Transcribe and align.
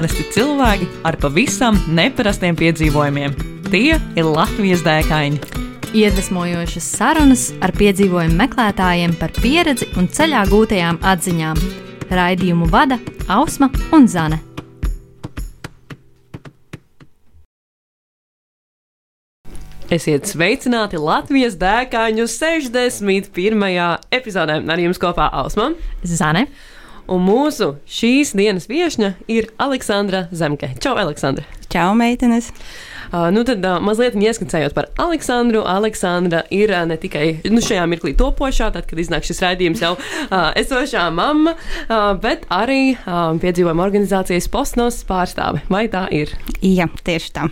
Parasti 0.00 0.22
cilvēki 0.32 0.86
ar 1.04 1.16
pavisam 1.20 1.76
neparastiem 1.92 2.56
piedzīvojumiem. 2.56 3.34
Tie 3.66 3.98
ir 4.00 4.24
Latvijas 4.24 4.80
dēkaini. 4.80 5.36
Iedvesmojošas 5.92 6.86
sarunas 6.94 7.42
ar 7.60 7.74
piedzīvojumu 7.76 8.38
meklētājiem 8.38 9.12
par 9.20 9.34
pieredzi 9.36 9.90
un 10.00 10.08
ceļā 10.08 10.46
gūtajām 10.48 11.02
atziņām. 11.04 11.60
Raidījumu 12.16 12.70
vada 12.72 12.96
Ausma 13.28 13.68
un 13.92 14.08
Zane. 14.08 14.40
Esiet 19.92 20.32
sveicināti 20.32 20.96
Latvijas 20.96 21.60
dēkaņu 21.60 22.24
61. 22.40 23.70
epizodē. 24.08 24.62
Ar 24.64 24.86
jums 24.88 25.04
kopā 25.04 25.28
Ausma 25.44 25.74
Zane. 26.08 26.48
Un 27.10 27.24
mūsu 27.26 27.72
šīs 27.90 28.36
dienas 28.38 28.68
viesne 28.70 29.16
ir 29.26 29.50
Aleksandra 29.58 30.28
Zemke. 30.30 30.76
Čau, 30.78 30.94
Aleksandra! 30.94 31.59
Čau, 31.70 31.94
meitenes! 31.94 32.48
Uh, 33.12 33.28
nu 33.30 33.44
tad 33.46 33.62
uh, 33.62 33.76
mazliet 33.82 34.16
ieskicējot 34.18 34.74
par 34.74 34.88
Aleksandru. 34.98 35.60
Aleksandra 35.66 36.40
ir 36.50 36.72
uh, 36.74 36.80
ne 36.86 36.96
tikai 36.98 37.28
nu, 37.46 37.62
šajā 37.62 37.84
mirklī 37.90 38.10
topošā, 38.18 38.72
tad, 38.74 38.88
kad 38.90 38.98
iznāk 38.98 39.26
šis 39.26 39.38
raidījums, 39.44 39.82
jau 39.82 39.92
uh, 39.94 40.50
esošā 40.58 41.04
mamma, 41.14 41.52
uh, 41.54 42.08
bet 42.18 42.42
arī 42.50 42.96
uh, 42.96 43.36
piedzīvojuma 43.38 43.84
organizācijas 43.86 44.50
postnos 44.50 44.98
pārstāve. 45.06 45.62
Vai 45.70 45.84
tā 45.92 46.08
ir? 46.14 46.32
Jā, 46.58 46.88
tieši 47.06 47.30
tā. 47.38 47.46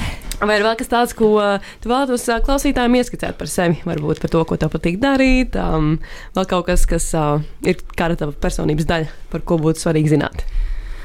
Vai 0.42 0.58
ir 0.58 0.66
vēl 0.66 0.76
kas 0.76 0.92
tāds, 0.92 1.16
ko 1.16 1.36
tu 1.80 1.88
vēlētos 1.92 2.26
klausītājiem 2.44 2.98
ieskicēt 2.98 3.38
par 3.40 3.48
sevi? 3.48 3.78
Varbūt 3.88 4.20
par 4.20 4.32
to, 4.34 4.42
ko 4.48 4.58
tev 4.60 4.72
patīk 4.74 5.00
darīt, 5.00 5.56
um, 5.56 5.94
vēl 6.36 6.48
kaut 6.50 6.68
kas, 6.68 6.84
kas 6.90 7.08
uh, 7.16 7.38
ir 7.64 7.80
kāda 7.96 8.20
tava 8.20 8.36
personības 8.36 8.90
daļa, 8.90 9.16
par 9.32 9.46
ko 9.48 9.60
būtu 9.62 9.86
svarīgi 9.86 10.12
zināt. 10.16 10.44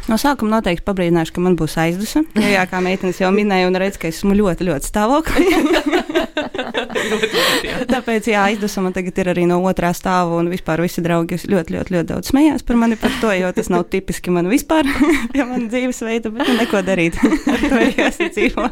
No 0.08 0.16
sākuma 0.16 0.56
noteikti 0.56 0.86
pabrīdināšu, 0.88 1.34
ka 1.36 1.42
man 1.44 1.58
būs 1.60 1.76
aizdusme. 1.82 2.24
Jo, 2.40 2.48
jā, 2.56 2.64
kā 2.72 2.80
meitenes 2.84 3.20
jau 3.20 3.28
minēja, 3.36 3.68
un 3.68 3.76
redz, 3.80 4.00
ka 4.00 4.08
esmu 4.08 4.38
ļoti, 4.40 4.68
ļoti 4.70 4.88
stāvoklī. 4.88 5.48
Tāpēc, 7.92 8.30
jā, 8.32 8.40
aizdusme 8.48 8.82
man 8.88 8.96
tagad 8.96 9.16
ir 9.20 9.28
arī 9.34 9.44
no 9.50 9.58
otrā 9.68 9.92
stāva, 9.96 10.40
un 10.40 10.46
vispār 10.52 10.82
visi 10.86 11.04
draugi 11.04 11.36
ļoti, 11.44 11.76
ļoti, 11.76 11.94
ļoti 11.96 12.10
daudz 12.12 12.26
smējās 12.32 12.62
par 12.68 12.76
mani 12.80 12.96
par 13.00 13.12
to, 13.22 13.30
jo 13.36 13.48
tas 13.56 13.68
nav 13.74 13.82
tipiski 13.92 14.30
man 14.34 14.46
vispār, 14.52 14.84
ja 15.38 15.44
man 15.50 15.62
dzīvesveida, 15.72 16.28
bet 16.34 16.44
nu, 16.48 16.54
neko 16.62 16.78
darīt. 16.88 17.14
Ar 17.24 17.60
to 17.66 17.78
ir 17.84 17.92
jāsadzīvo. 18.00 18.64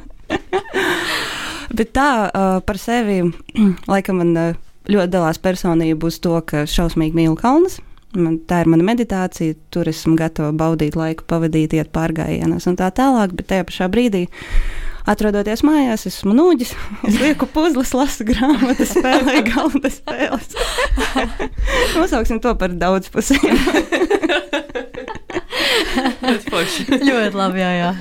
bet 1.75 1.89
tā 1.95 2.09
uh, 2.30 2.59
par 2.66 2.78
sevi, 2.81 3.17
laikam 3.91 4.16
man 4.23 4.31
uh, 4.39 4.56
ļoti 4.91 5.11
dalās 5.17 5.38
personība 5.41 6.02
uz 6.08 6.16
to, 6.23 6.38
ka 6.47 6.58
šausmīgi 6.69 7.17
mīlu 7.17 7.36
kalnus. 7.39 7.75
Man, 8.16 8.39
tā 8.47 8.61
ir 8.63 8.71
mana 8.71 8.85
meditācija, 8.88 9.58
tur 9.73 9.89
esmu 9.91 10.16
gatava 10.19 10.53
baudīt 10.55 10.95
laiku, 10.99 11.25
pavadīt, 11.30 11.75
iet 11.75 11.91
pārgājienos 11.95 12.67
un 12.69 12.77
tā 12.80 12.89
tālāk, 12.95 13.35
bet 13.35 13.49
tajā 13.52 13.67
pašā 13.67 13.89
brīdī, 13.91 14.25
atrodoties 15.09 15.63
mājās, 15.67 16.07
esmu 16.09 16.35
nūģis, 16.38 16.73
es 17.09 17.19
lieku 17.22 17.49
puzles, 17.52 17.94
lasu 17.97 18.27
grāmatas, 18.27 18.95
spēlēju 18.95 19.45
galda 19.52 19.91
spēles. 19.94 20.57
Nosauksim 21.99 22.41
to 22.44 22.55
par 22.59 22.75
daudzpusēju. 22.75 23.55
Ļoti 27.05 27.35
labi, 27.39 27.63
jā, 27.63 27.72
jā. 27.79 27.95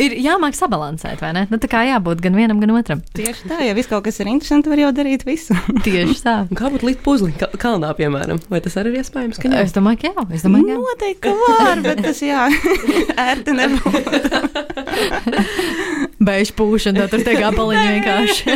Ir 0.00 0.14
jāmāk 0.24 0.54
sabalansēt, 0.56 1.20
vai 1.20 1.32
ne? 1.36 1.42
Nu, 1.50 1.58
tā 1.60 1.68
kā 1.68 1.82
jābūt 1.84 2.22
gan 2.24 2.36
vienam, 2.38 2.60
gan 2.62 2.70
otram. 2.78 3.00
Tieši 3.16 3.48
tā, 3.50 3.58
ja 3.66 3.74
viss 3.76 3.90
kaut 3.90 4.04
kas 4.06 4.16
ir 4.22 4.30
interesants, 4.30 4.68
var 4.70 4.80
jau 4.80 4.88
darīt 4.96 5.26
visu. 5.28 5.52
Tieši 5.86 6.16
tā. 6.24 6.36
Kā 6.56 6.70
būtu 6.72 6.88
līdz 6.88 7.00
puzli 7.04 7.32
ka- 7.36 7.50
kalnā, 7.60 7.90
piemēram? 7.98 8.40
Vai 8.52 8.60
tas 8.64 8.78
arī 8.80 8.94
ir 8.94 9.02
iespējams? 9.02 9.36
ka 9.42 9.50
jā? 9.52 9.60
Es 9.66 9.74
domāju, 9.76 10.00
ka 10.04 10.06
jā. 10.14 10.24
Es 10.38 10.46
domāju, 10.46 10.64
ka 10.64 10.72
jā. 10.72 10.78
Noteikti, 10.80 11.20
ka 11.26 11.30
var, 11.66 11.76
bet 11.84 12.00
tas 12.06 12.22
jā, 12.24 12.42
ērti 13.28 13.50
nebūtu. 13.58 14.08
Beidz 16.22 16.52
pūšana, 16.54 17.02
tad 17.02 17.10
tur 17.16 17.24
tie 17.26 17.34
gabaliņi 17.34 17.86
vienkārši. 17.96 18.52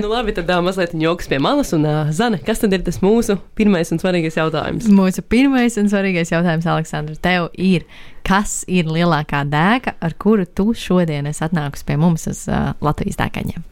nu, 0.00 0.06
labi, 0.10 0.34
tad 0.36 0.50
uh, 0.54 0.60
mazliet 0.64 0.94
joks 0.94 1.26
pie 1.30 1.40
malas. 1.42 1.72
Un, 1.74 1.82
uh, 1.88 2.12
Zane, 2.14 2.38
kas 2.46 2.62
tad 2.62 2.72
ir 2.76 2.84
tas 2.86 3.00
mūsu 3.02 3.36
pirmais 3.58 3.90
un 3.94 3.98
svarīgais 4.02 4.38
jautājums? 4.38 4.86
Mūsu 4.94 5.24
pirmais 5.26 5.74
un 5.80 5.90
svarīgais 5.90 6.30
jautājums, 6.34 6.68
Aleksandra, 6.70 7.18
tev 7.24 7.48
ir, 7.58 7.82
kas 8.26 8.62
ir 8.70 8.88
lielākā 8.90 9.44
dēka, 9.48 9.96
ar 10.00 10.16
kuru 10.18 10.46
tu 10.46 10.72
šodien 10.76 11.28
esi 11.30 11.44
atnākusi 11.46 11.86
pie 11.88 11.98
mums 12.00 12.28
uz 12.30 12.46
uh, 12.48 12.72
Latvijas 12.84 13.20
dēkaņiem? 13.20 13.64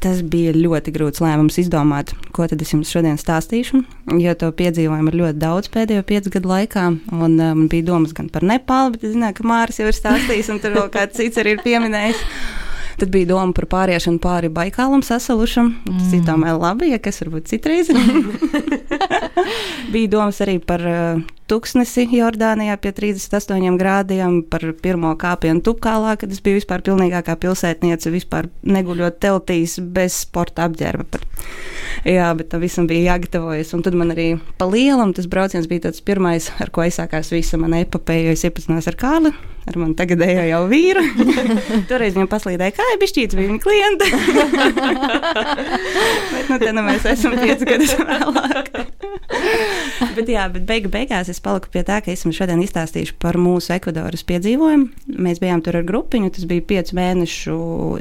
Tas 0.00 0.22
bija 0.24 0.54
ļoti 0.56 0.94
grūts 0.94 1.20
lēmums 1.20 1.58
izdomāt, 1.60 2.14
ko 2.32 2.46
tad 2.48 2.62
es 2.64 2.70
jums 2.72 2.88
šodien 2.88 3.18
stāstīšu. 3.20 3.82
Jo 4.16 4.32
to 4.40 4.48
piedzīvojumu 4.56 5.12
ir 5.12 5.18
ļoti 5.20 5.40
daudz 5.42 5.68
pēdējo 5.74 6.06
piecu 6.08 6.32
gadu 6.32 6.48
laikā. 6.48 6.86
Un, 7.12 7.34
man 7.36 7.66
bija 7.68 7.90
domas 7.90 8.14
gan 8.16 8.30
par 8.32 8.46
Nepālu, 8.48 8.94
bet 8.94 9.04
es 9.04 9.12
zināju, 9.12 9.36
ka 9.36 9.48
Mārcis 9.50 9.82
jau 9.82 9.90
ir 9.90 9.98
stāstījis, 9.98 10.48
un 10.54 10.62
tur 10.62 10.72
vēl 10.78 10.88
kāds 10.94 11.20
cits 11.20 11.42
arī 11.42 11.52
ir 11.58 11.60
pieminējis. 11.66 12.24
Tad 13.00 13.12
bija 13.12 13.28
doma 13.34 13.52
par 13.56 13.64
pāriešanu 13.68 14.20
pāri 14.24 14.48
Baikālam 14.52 15.04
sasalušam. 15.04 15.70
Tas 15.88 16.16
ir 16.16 16.24
tomēr 16.24 16.56
labi, 16.60 16.90
ja 16.94 16.98
kas 17.00 17.20
varbūt 17.20 17.52
citreiz. 17.52 17.92
bija 19.94 20.10
domas 20.16 20.40
arī 20.44 20.58
par 20.64 20.84
uh, 20.88 21.22
tuksnesi 21.50 22.06
Jordānijā 22.14 22.76
pie 22.80 22.92
38 22.94 23.78
grādiem, 23.80 24.40
par 24.46 24.62
pirmo 24.82 25.10
kāpienu 25.18 25.62
Tupkālā, 25.66 26.14
kad 26.20 26.30
es 26.30 26.42
biju 26.44 26.60
vispār 26.60 26.84
pilnīgākā 26.86 27.34
pilsētniece, 27.42 28.12
vispār 28.14 28.48
neguļot 28.62 29.18
teltīs 29.22 29.78
bez 29.82 30.22
sporta 30.22 30.68
apģērba. 30.68 31.08
Par, 31.10 31.26
jā, 32.06 32.30
bet 32.38 32.52
tam 32.52 32.62
visam 32.62 32.86
bija 32.90 33.14
jāgatavojas. 33.14 33.74
Un 33.74 33.82
tad 33.86 33.98
man 33.98 34.14
arī 34.14 34.28
pa 34.60 34.68
lielam 34.70 35.14
tas 35.16 35.26
brauciens 35.30 35.66
bija 35.70 35.88
tāds 35.88 36.04
pirmais, 36.06 36.52
ar 36.62 36.70
ko 36.70 36.86
aizsākās 36.86 37.32
visa 37.34 37.58
mana 37.60 37.82
epopeja, 37.82 38.28
jo 38.28 38.38
es 38.38 38.46
iepazinos 38.46 38.90
ar 38.90 38.98
Kārli. 39.00 39.34
Ar 39.68 39.76
mani 39.76 39.92
tagadējo 39.94 40.46
jau 40.48 40.60
vīru. 40.70 41.02
Toreiz 41.90 42.14
viņam 42.16 42.30
paslīdēja, 42.32 42.72
kā 42.78 42.86
ir 42.94 43.00
bišķīts 43.02 43.36
viņa 43.38 43.58
klienta. 43.60 44.08
bet 46.32 46.48
nu, 46.48 46.58
te 46.62 46.72
nu 46.72 46.86
mēs 46.86 47.04
esam 47.12 47.36
pieci 47.36 47.68
gadus 47.68 47.92
vēlāk. 47.98 48.72
bet 50.16 50.30
jā, 50.32 50.46
bet 50.54 50.64
beigu 50.68 50.90
beigās 50.92 51.30
es 51.32 51.39
paliku 51.42 51.70
pie 51.72 51.82
tā, 51.86 51.98
ka 52.04 52.12
es 52.12 52.22
jums 52.24 52.36
šodien 52.38 52.60
izstāstīšu 52.64 53.16
par 53.22 53.38
mūsu 53.40 53.72
Ekvadoras 53.76 54.22
piedzīvojumu. 54.28 54.88
Mēs 55.20 55.40
bijām 55.42 55.62
tur 55.64 55.78
ar 55.80 55.86
grupiņu, 55.88 56.30
tas 56.36 56.46
bija 56.50 56.64
piecu 56.72 56.96
mēnešu 56.98 57.56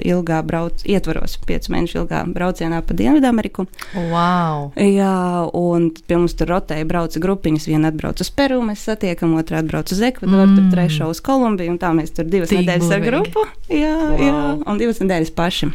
ilgā 0.06 0.40
brauc, 0.48 0.84
ietvaros, 0.90 1.38
piecu 1.48 1.74
mēnešu 1.76 2.02
ilgā 2.04 2.24
braucienā 2.36 2.82
pa 2.86 2.98
Dienvidameriku. 3.00 3.66
Wow! 3.96 4.70
Jā, 4.80 5.16
un 5.58 5.90
pie 5.96 6.20
mums 6.20 6.36
tur 6.40 6.52
rotēja 6.54 6.88
brauca 6.90 7.22
grupiņas. 7.24 7.70
Viena 7.72 7.92
atbrauca 7.94 8.26
uz 8.26 8.32
Peru, 8.36 8.60
mēs 8.66 8.84
satiekam, 8.90 9.38
otra 9.40 9.64
atbrauca 9.64 9.96
uz 9.96 10.04
Ekvadoru, 10.10 10.48
mm. 10.56 10.70
trešā 10.74 11.08
uz 11.10 11.22
Kolumbiju, 11.26 11.76
un 11.76 11.80
tā 11.82 11.94
mēs 11.98 12.14
tur 12.16 12.28
divas 12.30 12.52
Tik 12.52 12.62
nedēļas 12.64 12.92
ar 12.92 13.04
burvīgi. 13.04 13.10
grupu. 13.10 13.48
Jā, 13.74 13.96
Wow. 14.00 14.20
jā, 14.22 14.36
un 14.70 14.78
divas 14.82 15.00
nedēļas 15.04 15.32
paši. 15.38 15.72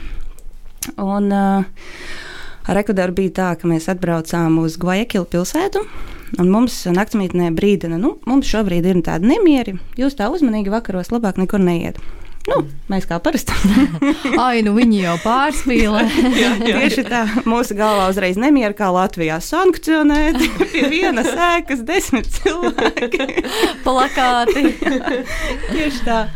Un 1.01 1.31
uh, 1.33 1.65
ar 2.69 2.81
Ekvadoru 2.81 3.15
bija 3.17 3.33
tā, 3.39 3.49
ka 3.61 3.69
mēs 3.71 3.87
atbraucām 3.93 4.59
uz 4.63 4.77
Guajakilu 4.81 5.25
pilsētu. 5.33 5.85
Un 6.35 6.51
mums 6.51 6.81
naktsmītnē 6.91 7.53
brīdina, 7.55 7.99
nu, 8.01 8.17
mums 8.27 8.49
šobrīd 8.51 8.87
ir 8.91 9.01
tādi 9.07 9.31
nemieri. 9.31 9.79
Jūs 10.01 10.17
tā 10.19 10.31
uzmanīgi 10.35 10.73
vakaros 10.73 11.13
labāk 11.15 11.39
nekur 11.39 11.63
neiet. 11.63 12.01
Nu, 12.45 12.59
mēs 12.93 13.07
kā 13.09 13.17
parasti. 13.25 13.55
Ai, 14.45 14.61
nu 14.67 14.75
viņi 14.77 14.99
jau 15.01 15.15
pārspīlē. 15.23 16.03
Tieši 16.67 17.05
tā, 17.07 17.23
mūsu 17.49 17.77
galvā 17.79 18.11
uzreiz 18.13 18.37
nemieru, 18.41 18.77
kā 18.77 18.91
Latvijā 18.93 19.39
sankcionēti. 19.41 20.51
Pie 20.75 20.85
vienas 20.93 21.31
ēkas 21.33 21.85
desmit 21.89 22.29
cilvēki. 22.37 23.47
Plakāti. 23.87 24.75
Tieši 24.83 26.05
tā. 26.05 26.27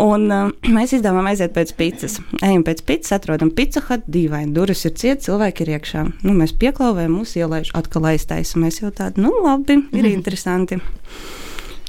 Un 0.00 0.24
uh, 0.32 0.48
mēs 0.72 0.94
izdomājām 0.96 1.28
aiziet 1.28 1.52
pēc 1.52 1.74
pizzas. 1.76 2.16
Ejam 2.40 2.64
pēc 2.64 2.80
pizzas, 2.88 3.12
atrodam 3.18 3.50
pizza 3.52 3.82
hut, 3.84 4.06
dīvaini. 4.08 4.54
Durvis 4.56 4.86
ir 4.88 4.94
cietas, 4.96 5.26
cilvēki 5.26 5.66
ir 5.66 5.74
iekšā. 5.76 6.04
Nu, 6.24 6.32
mēs 6.38 6.54
pieklauvējam, 6.56 7.18
mūsu 7.18 7.42
ielaiž 7.42 7.74
atkal 7.76 8.08
aiztaisam. 8.12 8.64
Mēs 8.64 8.80
jau 8.80 8.92
tādi, 8.94 9.20
nu 9.24 9.34
labi, 9.44 9.82
ir 9.92 10.08
interesanti. 10.08 10.80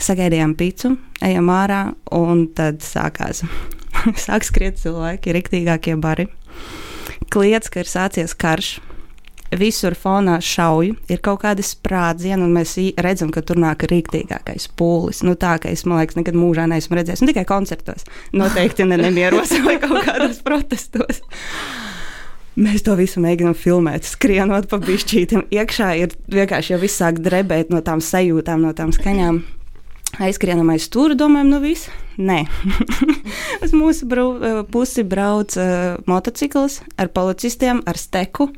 Sagaidījām 0.04 0.58
pizzu, 0.60 0.98
ejam 1.24 1.52
ārā, 1.54 1.84
un 2.12 2.48
tad 2.58 2.84
sākās. 2.84 3.46
Sāk 4.26 4.44
skriet 4.44 4.82
cilvēki, 4.82 5.36
riktīgākie 5.38 5.96
bari. 6.02 6.28
Kliedz, 7.32 7.72
ka 7.72 7.86
ir 7.86 7.90
sācies 7.90 8.36
karš. 8.36 8.76
Visur 9.60 9.94
fonā 10.00 10.38
šauju, 10.44 10.96
ir 11.12 11.20
kaut 11.24 11.42
kāda 11.44 11.64
sprādziena, 11.66 12.42
un 12.46 12.54
mēs 12.56 12.76
ī- 12.82 12.94
redzam, 13.04 13.32
ka 13.34 13.42
tur 13.46 13.60
nāk 13.62 13.84
rīktīgākais 13.90 14.70
pūlis. 14.80 15.24
Nu, 15.28 15.36
tā 15.40 15.56
kā 15.62 15.72
es, 15.74 15.86
man 15.86 16.00
liekas, 16.02 16.18
nekad 16.20 16.38
mūžā 16.40 16.66
neesmu 16.72 16.98
redzējis. 17.00 17.22
Nu, 17.26 17.32
tikai 17.32 17.46
koncertos. 17.50 18.06
Noteikti 18.34 18.88
ne 18.90 18.98
nemieros 19.02 19.52
vai 19.68 19.78
kaut 19.84 20.04
kādos 20.08 20.40
protestos. 20.46 21.22
Mēs 22.54 22.84
to 22.86 22.94
visu 23.00 23.18
mēģinām 23.24 23.56
filmēt, 23.58 24.06
skrienot 24.06 24.68
pa 24.70 24.78
pišķītiem. 24.84 25.48
Iekšā 25.58 25.88
ir 26.04 26.12
vienkārši 26.30 26.76
jau 26.76 26.80
viss 26.84 27.00
sāk 27.02 27.18
drebēt 27.26 27.72
no 27.74 27.80
tām 27.82 28.02
sajūtām, 28.04 28.62
no 28.62 28.74
tām 28.78 28.92
skaņām. 28.94 29.40
Aizskrienam 30.22 30.70
aiz 30.70 30.86
stūra, 30.86 31.16
domājam, 31.18 31.50
nu 31.56 31.60
viss. 31.64 31.90
Nē, 32.22 32.44
uz 33.66 33.72
mūsu 33.74 34.06
brau, 34.06 34.36
pusi 34.70 35.02
brauc 35.02 35.56
uh, 35.58 35.96
motocikls 36.06 36.84
ar 37.02 37.10
policistiem, 37.16 37.82
ar 37.90 37.98
steku. 37.98 38.52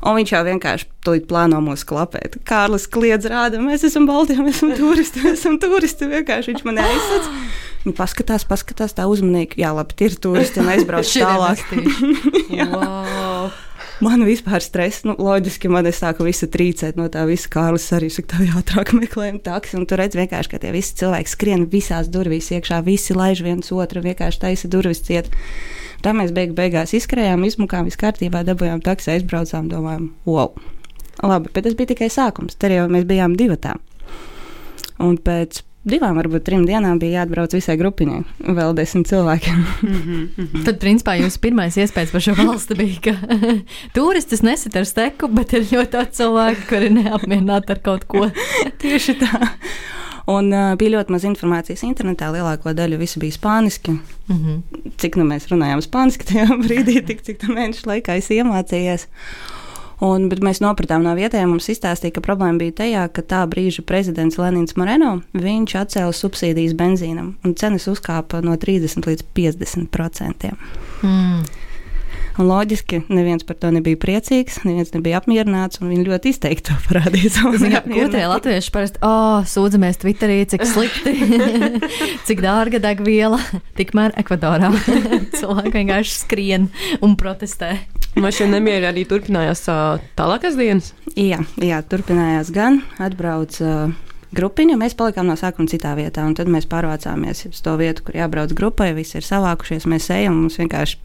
Un 0.00 0.16
viņš 0.16 0.32
jau 0.32 0.40
vienkārši 0.46 0.88
tulīt 1.04 1.26
plāno 1.28 1.60
mūs 1.64 1.84
klapēt. 1.88 2.38
Kārlis 2.48 2.88
kliedz, 2.88 3.28
rāda, 3.28 3.60
mēs 3.60 3.84
esam 3.84 4.08
balti, 4.08 4.38
mēs 4.40 4.62
esam 4.62 4.72
turisti, 4.78 5.26
mēs 5.26 5.42
esam 5.42 5.60
turisti. 5.60 6.08
Vienkārši 6.14 6.54
viņš 6.54 6.64
man 6.68 6.80
aizsaka. 6.86 7.36
Viņa 7.84 7.96
paskatās, 8.00 8.48
paskatās 8.48 8.96
tā 8.96 9.04
uzmanīgi. 9.10 9.60
Jā, 9.60 9.76
labi, 9.76 9.98
ir 10.08 10.16
turisti 10.16 10.64
un 10.64 10.72
aizbrauc 10.72 11.12
tālāk. 11.20 11.68
wow. 12.72 13.52
Man 14.04 14.20
vispār 14.28 14.60
stress, 14.60 15.06
nu, 15.08 15.14
loģiski 15.16 15.70
man 15.72 15.86
es 15.88 16.02
sāku 16.02 16.26
visu 16.26 16.44
trīcēt 16.52 16.98
no 17.00 17.06
tā 17.12 17.22
visa. 17.28 17.48
Kārlis 17.52 17.86
arī 17.96 18.10
saka, 18.12 18.36
tā 18.36 18.48
ātrāk 18.60 18.92
meklējam 18.92 19.38
taksi. 19.40 19.78
Un 19.78 19.86
tur 19.88 20.02
redz 20.02 20.18
vienkārši, 20.18 20.52
ka 20.52 20.60
tie 20.60 20.72
visi 20.74 20.98
cilvēki 21.00 21.32
skrien 21.32 21.64
visās 21.72 22.10
durvīs 22.12 22.50
iekšā, 22.52 22.82
visi 22.84 23.16
laiž 23.16 23.40
viens 23.46 23.72
otru, 23.72 24.04
vienkārši 24.04 24.42
taisa 24.42 24.68
durvis 24.72 25.00
ciet. 25.06 25.32
Tā 26.04 26.12
mēs 26.12 26.34
beig 26.36 26.52
beigās 26.58 26.92
izkrājām, 26.98 27.46
izmukām, 27.48 27.88
viss 27.88 28.00
kārtībā, 28.00 28.44
dabūjām 28.44 28.84
taksi, 28.84 29.14
aizbraucām, 29.16 29.72
domājām, 29.72 30.10
wow! 30.28 30.52
Labi, 31.24 31.48
bet 31.54 31.64
tas 31.64 31.76
bija 31.78 31.94
tikai 31.94 32.10
sākums. 32.12 32.58
Tur 32.60 32.74
jau 32.76 32.84
mēs 32.92 33.08
bijām 33.08 33.38
divatā. 33.40 33.78
Un 35.00 35.16
pēc 35.16 35.62
divām, 35.86 36.18
varbūt 36.18 36.44
trim 36.46 36.66
dienām 36.68 37.00
bija 37.02 37.22
jāatbrauc 37.22 37.54
visai 37.56 37.76
grupiņai, 37.80 38.20
vēl 38.58 38.74
desmit 38.76 39.10
cilvēkiem. 39.10 39.64
mm 39.82 40.28
-hmm. 40.36 40.64
Tad, 40.66 40.78
principā, 40.82 41.16
jūsu 41.20 41.40
pirmais 41.40 41.76
iespējas 41.76 42.12
par 42.12 42.20
šo 42.20 42.34
valsti 42.34 42.74
bija, 42.74 43.00
ka 43.00 43.14
turistus 43.96 44.42
nesit 44.42 44.76
ar 44.76 44.84
steku, 44.84 45.28
bet 45.28 45.52
ir 45.52 45.68
ļoti 45.70 45.90
daudz 45.92 46.16
cilvēku, 46.16 46.68
kuri 46.68 46.90
neapmierināti 46.90 47.72
ar 47.72 47.82
kaut 47.82 48.04
ko. 48.04 48.30
Tieši 48.82 49.18
tā. 49.22 49.50
Un 50.26 50.50
uh, 50.50 50.72
bija 50.78 50.96
ļoti 50.96 51.14
maz 51.14 51.24
informācijas 51.28 51.84
internetā. 51.86 52.32
Lielāko 52.34 52.72
daļu 52.74 52.98
visu 52.98 53.20
bija 53.22 53.36
spāniski. 53.36 53.94
Mm 54.26 54.36
-hmm. 54.36 54.90
Cik 54.98 55.16
nu 55.16 55.24
mēs 55.24 55.46
runājām 55.52 55.82
spāniski 55.84 56.26
tajā 56.26 56.46
brīdī, 56.66 56.98
tik 57.06 57.22
cik 57.22 57.46
mēnešu 57.46 57.86
laikā 57.86 58.18
es 58.18 58.30
iemācījos. 58.30 59.06
Un, 60.04 60.26
bet 60.28 60.42
mēs 60.44 60.60
nopratām 60.60 61.04
no 61.06 61.14
vietējiem, 61.16 61.54
mums 61.54 61.70
izstāstīja, 61.72 62.18
ka 62.18 62.24
problēma 62.24 62.60
bija 62.60 62.74
tajā, 62.82 63.04
ka 63.16 63.22
tā 63.24 63.42
brīža 63.48 63.84
prezidents 63.88 64.36
Lenins 64.36 64.76
Moreno 64.76 65.22
atcēla 65.32 66.12
subsīdijas 66.12 66.76
benzīnam, 66.76 67.36
un 67.44 67.54
cenas 67.56 67.88
uzkāpa 67.88 68.42
no 68.44 68.56
30 68.60 69.08
līdz 69.08 69.24
50 69.36 69.88
procentiem. 69.94 70.58
Mm. 71.00 71.46
Un 72.36 72.50
loģiski, 72.50 73.00
neviens 73.08 73.46
par 73.48 73.56
to 73.60 73.70
nebija 73.72 73.96
priecīgs, 74.00 74.58
neviens 74.66 74.92
nebija 74.92 75.22
apmierināts, 75.22 75.80
un 75.80 75.88
viņi 75.88 76.04
ļoti 76.04 76.32
izteikti 76.34 76.68
to 76.68 76.76
parādīja. 76.84 77.32
Ko 77.86 78.08
tie 78.12 78.24
latvieši 78.28 78.72
parasti 78.74 79.00
oh, 79.06 79.40
sūdzamies 79.48 80.02
Twitterī, 80.02 80.42
cik 80.52 80.66
slikti, 80.68 81.14
cik 82.28 82.42
dārga 82.44 82.82
degviela, 82.84 83.40
tikmēr 83.80 84.12
Ekvadorā 84.20 84.68
cilvēki 85.38 85.72
vienkārši 85.78 86.16
skrien 86.18 86.68
un 87.00 87.16
protestē. 87.16 87.78
Vai 88.20 88.32
šie 88.32 88.50
nemieri 88.52 88.88
arī 88.88 89.06
turpinājās 89.08 89.64
tālākās 90.16 90.60
dienas? 90.60 90.92
Jā, 91.16 91.40
jā 91.60 91.80
turpinājās 91.88 92.52
gan. 92.52 92.82
Atbrauc 93.00 93.56
uh, 93.64 93.96
grupiņa, 94.36 94.76
mēs 94.80 94.96
palikām 94.96 95.28
no 95.28 95.36
sākuma 95.40 95.68
citā 95.72 95.92
vietā, 95.96 96.24
un 96.28 96.36
tad 96.36 96.52
mēs 96.52 96.68
pārvācāmies 96.68 97.46
uz 97.50 97.64
to 97.64 97.76
vietu, 97.80 98.06
kur 98.06 98.20
jābrauc 98.20 98.52
grupai. 98.56 98.92
Visi 98.96 99.18
ir 99.20 99.26
savākušies, 99.26 99.88
mēs 99.88 100.08
ejam, 100.16 100.36
mums 100.44 100.60
vienkārši 100.60 101.00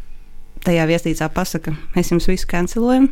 tajā 0.66 0.86
viesnīcā 0.90 1.30
pasaka, 1.34 1.74
mēs 1.96 2.12
jums 2.14 2.30
visu 2.30 2.50
cancelojam 2.52 3.10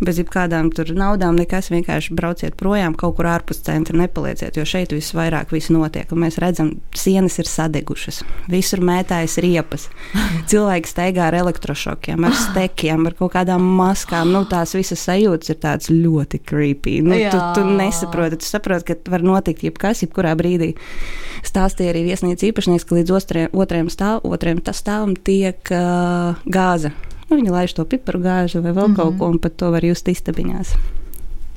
bez 0.00 0.20
jebkādām 0.20 0.70
naudām, 0.96 1.36
nekas 1.38 1.70
vienkārši 1.72 2.14
brauciet 2.16 2.56
projām, 2.58 2.94
kaut 2.98 3.16
kur 3.18 3.28
ārpus 3.30 3.62
centra 3.64 3.96
nepalieciet, 3.98 4.56
jo 4.56 4.64
šeit 4.68 4.92
visvairāk 4.94 5.52
viss 5.54 5.72
notiek. 5.72 6.10
Mēs 6.16 6.38
redzam, 6.42 6.74
sienas 6.96 7.38
ir 7.40 7.48
sadegušas, 7.48 8.22
visur 8.52 8.82
mētājas 8.84 9.38
riepas. 9.42 9.88
Cilvēki 10.50 10.90
staigā 10.90 11.28
ar 11.30 11.38
elektrošokiem, 11.40 12.26
ar 12.28 12.36
stekiem, 12.36 13.08
ar 13.08 13.16
kaut 13.18 13.34
kādām 13.36 13.64
maskām. 13.78 14.32
Nu, 14.34 14.44
tās 14.48 14.76
visas 14.76 15.02
sajūtas 15.06 15.54
ir 15.54 15.60
tādas 15.62 15.90
ļoti 15.92 16.42
creepy. 16.44 16.98
Nu, 17.06 17.16
Jā. 17.16 17.32
tu, 17.32 17.42
tu 17.60 17.76
nesaproti, 17.78 18.40
tu 18.42 18.48
saproti, 18.48 18.92
ka 18.92 19.16
var 19.16 19.24
notikt 19.26 19.64
jebkas, 19.66 20.04
jebkurā 20.04 20.36
brīdī. 20.38 20.74
Stāstīja 21.46 21.92
arī 21.92 22.06
viesnīcas 22.10 22.48
īpašnieks, 22.50 22.86
ka 22.86 22.98
līdz 22.98 23.16
otrajam, 23.16 23.90
stāv, 23.92 24.24
otrajam 24.26 24.62
stāvam 24.76 25.14
tiek 25.26 25.72
uh, 25.72 26.38
gāze 26.50 26.92
Nu, 27.26 27.36
viņi 27.36 27.50
laiž 27.50 27.74
to 27.74 27.84
piparu 27.84 28.20
gāžu 28.22 28.62
vai 28.62 28.72
vēl 28.72 28.88
mm 28.88 28.92
-hmm. 28.92 28.96
kaut 28.96 29.10
mhm. 29.10 29.18
ko, 29.18 29.26
un 29.26 29.38
pat 29.38 29.56
to 29.56 29.70
var 29.70 29.84
just 29.84 30.08
istabiņās. 30.08 30.76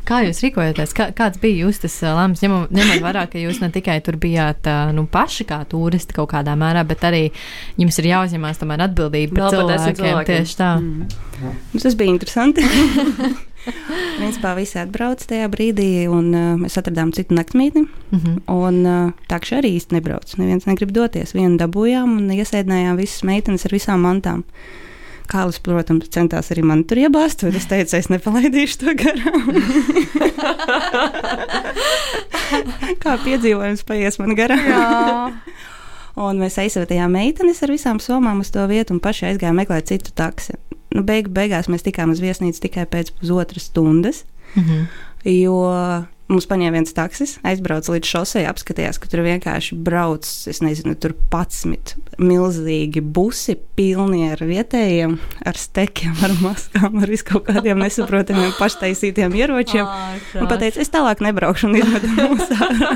Kā 0.10 0.24
jūs 0.26 0.40
rīkojaties? 0.42 0.94
Kā, 0.98 1.12
kāds 1.14 1.38
bija 1.38 1.68
jūsu 1.68 1.90
lēmums? 2.02 2.42
Ņemot, 2.42 2.72
ņemot 2.74 3.04
vērā, 3.04 3.28
ka 3.30 3.38
jūs 3.38 3.60
ne 3.62 3.70
tikai 3.70 4.00
tur 4.02 4.18
bijāt 4.18 4.66
nu, 4.98 5.04
paši 5.06 5.46
kā 5.46 5.60
turisti 5.70 6.16
kaut 6.18 6.32
kādā 6.32 6.56
mērā, 6.58 6.82
bet 6.88 7.06
arī 7.06 7.28
jums 7.78 8.00
ir 8.02 8.10
jāuzņemās 8.10 8.58
tomēr 8.58 8.88
atbildība 8.88 9.36
par 9.36 9.52
cilvēkiem. 9.54 9.96
cilvēkiem. 9.96 10.26
Tieši 10.26 10.58
tā. 10.58 10.72
Mm. 10.80 11.06
Tas 11.84 12.00
bija 12.00 12.16
interesanti. 12.16 12.66
Principā 14.20 14.56
visi 14.58 14.80
atbrauc 14.82 15.22
tajā 15.30 15.48
brīdī, 15.52 16.08
un 16.10 16.34
uh, 16.34 16.52
mēs 16.58 16.80
atradām 16.80 17.12
citu 17.14 17.36
naktsmītni. 17.38 17.86
Mm 17.86 18.20
-hmm. 18.20 18.42
Un 18.56 18.86
uh, 18.86 19.12
tā 19.30 19.40
kā 19.44 19.60
arī 19.60 19.76
īsti 19.78 20.00
nebrauc. 20.00 20.38
Neviens 20.38 20.66
negrib 20.66 20.92
doties. 20.96 21.36
Vienu 21.36 21.58
dabūjām 21.58 22.18
un 22.18 22.30
iesēdinājām 22.30 22.98
visas 22.98 23.24
meitenes 23.24 23.66
ar 23.66 23.72
visām 23.72 24.02
mantām. 24.02 24.44
Kālis, 25.30 25.60
protams, 25.62 26.08
centās 26.10 26.48
arī 26.50 26.64
man 26.66 26.80
tur 26.90 26.98
iebāzt, 27.04 27.44
bet 27.46 27.54
es 27.60 27.68
teicu, 27.70 28.00
es 28.00 28.08
nepalaidīšu 28.10 28.80
to 28.82 28.96
garām. 28.98 29.44
Kā 33.04 33.14
piedzīvojums 33.22 33.86
paies 33.86 34.18
man 34.22 34.34
garām. 34.40 35.38
un 36.20 36.42
mēs 36.42 36.58
aizsūtījām 36.64 37.14
meitenes 37.14 37.62
ar 37.62 37.70
visām 37.76 37.98
somām 38.02 38.42
uz 38.42 38.50
to 38.56 38.62
vietu 38.72 38.90
un 38.96 39.02
paši 39.04 39.28
aizgājām 39.30 39.58
meklēt 39.62 39.86
citu 39.94 40.10
taksi. 40.18 40.52
Nu, 40.96 41.02
beig, 41.06 41.26
beigās 41.30 41.70
mēs 41.70 41.86
tikām 41.86 42.10
uz 42.16 42.20
viesnīcu 42.24 42.60
tikai 42.66 42.86
pēc 42.90 43.14
pusotras 43.20 43.70
stundas. 43.70 44.18
Mm 44.56 44.64
-hmm. 44.64 44.82
Jo 45.30 45.58
Mums 46.30 46.46
paņēma 46.46 46.78
viens 46.78 46.94
taksis, 46.94 47.32
aizbrauca 47.48 47.96
līdz 47.96 48.06
šosei, 48.06 48.44
apskatījās, 48.46 49.00
ka 49.02 49.10
tur 49.10 49.24
vienkārši 49.26 49.78
brauc, 49.82 50.28
es 50.52 50.60
nezinu, 50.62 50.94
tur 51.02 51.16
patsmit 51.34 51.96
milzīgi 52.22 53.02
busi, 53.02 53.56
pilni 53.78 54.28
ar 54.30 54.44
vietējiem, 54.46 55.18
ar 55.50 55.58
stekiem, 55.58 56.14
ar 56.28 56.36
maskām, 56.44 57.02
ar 57.02 57.10
viskaut 57.10 57.50
kādiem 57.50 57.82
nesaprotamiem 57.82 58.54
paštaisītiem 58.60 59.34
ieročiem. 59.42 59.90
Un 60.38 60.46
pateica, 60.52 60.86
es 60.86 60.94
tālāk 60.94 61.26
nebraukšu 61.26 61.72
un 61.72 61.82
izmetu 61.82 62.14
mūs 62.14 62.54
ārā. 62.60 62.94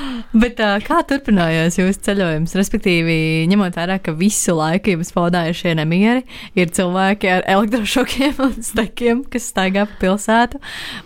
Bet, 0.36 0.58
uh, 0.60 0.74
kā 0.84 0.98
turpinājās 1.08 1.78
jūsu 1.78 2.02
ceļojums? 2.10 2.52
Respektīvi, 2.58 3.14
ņemot 3.48 3.76
vērā, 3.78 3.94
ka 4.04 4.12
visu 4.12 4.52
laiku 4.58 4.92
jums 4.92 5.08
paudāja 5.14 5.54
šie 5.56 5.70
nemieri, 5.78 6.26
ir 6.58 6.68
cilvēki 6.76 7.30
ar 7.32 7.46
elektrošokiem 7.54 8.42
un 8.44 8.52
stekiem, 8.66 9.22
kas 9.32 9.46
staigā 9.48 9.86
pa 9.88 9.96
pilsētu, 10.02 10.60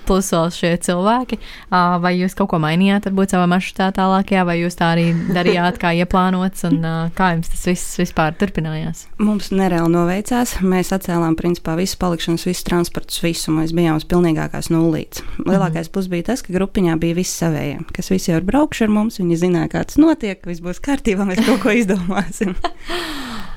plus 0.08 0.32
vēl 0.34 0.50
šie 0.56 0.72
cilvēki. 0.82 1.38
Uh, 1.68 2.00
vai 2.02 2.16
jūs 2.16 2.34
kaut 2.38 2.50
ko 2.50 2.58
mainījāt, 2.64 3.06
varbūt 3.06 3.36
savā 3.36 3.44
maršrutā 3.52 3.92
tālākajā, 4.00 4.42
vai 4.48 4.56
jūs 4.64 4.78
tā 4.80 4.88
arī 4.96 5.06
darījāt, 5.30 5.78
kā 5.78 5.94
ieplānots, 6.00 6.66
un 6.66 6.80
uh, 6.82 6.98
kā 7.14 7.30
jums 7.36 7.52
tas 7.54 7.62
viss 7.70 8.02
vispār 8.02 8.34
turpinājās? 8.40 9.04
Mums 9.22 9.52
nereāli 9.54 9.94
noveicās. 9.94 10.56
Mēs 10.66 10.90
atcēlām 10.96 11.38
principā 11.38 11.76
visu 11.78 12.00
palikšanas, 12.02 12.48
visu 12.50 12.66
transportus, 12.66 13.22
visu. 13.22 13.54
Mēs 13.54 13.76
bijām 13.78 14.02
uz 14.02 14.08
pilnīgākās 14.10 14.72
nulītes. 14.74 15.22
Lielākais 15.44 15.86
mm 15.86 15.94
plus 15.94 16.10
bija 16.10 16.30
tas, 16.32 16.42
ka 16.42 16.54
grupiņā 16.54 16.98
bija 17.02 17.16
visi 17.18 17.32
savējie, 17.44 17.80
kas 17.94 18.10
visi 18.10 18.30
jau 18.30 18.40
ir 18.40 18.44
braukši 18.46 18.86
ar 18.86 18.92
mums 18.94 19.19
Viņi 19.20 19.36
zināja, 19.36 19.68
kā 19.68 19.84
tas 19.84 19.98
notiek, 20.00 20.40
viss 20.48 20.62
būs 20.64 20.80
kārtībā, 20.80 21.26
mēs 21.28 21.42
kaut 21.44 21.60
ko 21.60 21.74
izdomāsim. 21.76 22.54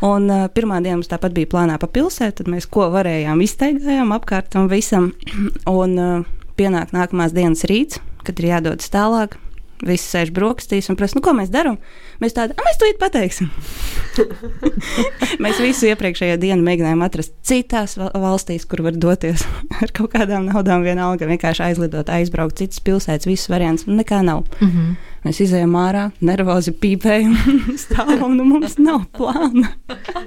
Un 0.03 0.27
uh, 0.27 0.47
pirmā 0.51 0.81
diena 0.83 0.97
mums 0.97 1.07
tāpat 1.07 1.31
bija 1.35 1.47
plānā 1.53 1.77
pa 1.79 1.87
pilsētu, 1.87 2.41
tad 2.41 2.51
mēs 2.51 2.67
ko 2.67 2.89
varējām 2.91 3.39
iztaigājām 3.45 4.11
apkārt 4.15 4.51
tam 4.55 4.67
visam. 4.71 5.13
Un 5.79 5.95
uh, 5.95 6.27
pienāk 6.59 6.91
nākamās 6.95 7.35
dienas 7.35 7.63
rīts, 7.69 8.01
kad 8.27 8.39
ir 8.41 8.51
jādodas 8.51 8.91
tālāk. 8.91 9.39
Visi 9.83 10.05
sēž 10.05 10.29
brokastīs 10.31 10.87
un 10.91 10.95
prasa, 10.95 11.17
nu, 11.17 11.21
ko 11.25 11.33
mēs 11.35 11.49
darām. 11.51 11.75
Mēs 12.23 12.35
tādu, 12.35 12.55
mēs 12.63 12.77
to 12.79 12.87
pateiksim. 13.01 13.49
mēs 15.43 15.59
visu 15.59 15.89
iepriekšējo 15.89 16.37
dienu 16.39 16.63
mēģinājām 16.63 17.03
atrast 17.03 17.33
citās 17.43 17.97
valstīs, 17.99 18.67
kur 18.69 18.85
var 18.85 18.95
doties 18.95 19.43
ar 19.83 19.91
kaut 19.95 20.13
kādām 20.15 20.47
naudām, 20.51 20.85
vienalga 20.87 21.27
vienkārši 21.27 21.67
aizlidot, 21.67 22.11
aizbraukt 22.11 22.61
citas 22.61 22.83
pilsētas, 22.83 23.27
visus 23.27 23.51
variants. 23.51 23.87
Nekā 23.87 24.21
nav. 24.23 24.45
Mm 24.59 24.69
-hmm. 24.69 25.12
Mēs 25.23 25.39
izējām 25.45 25.75
ārā, 25.79 26.07
nervozi 26.25 26.73
pīpējam, 26.75 27.35
stāvam, 27.83 28.33
nu 28.35 28.43
mums 28.43 28.75
nav 28.75 29.05
plāna. 29.15 29.69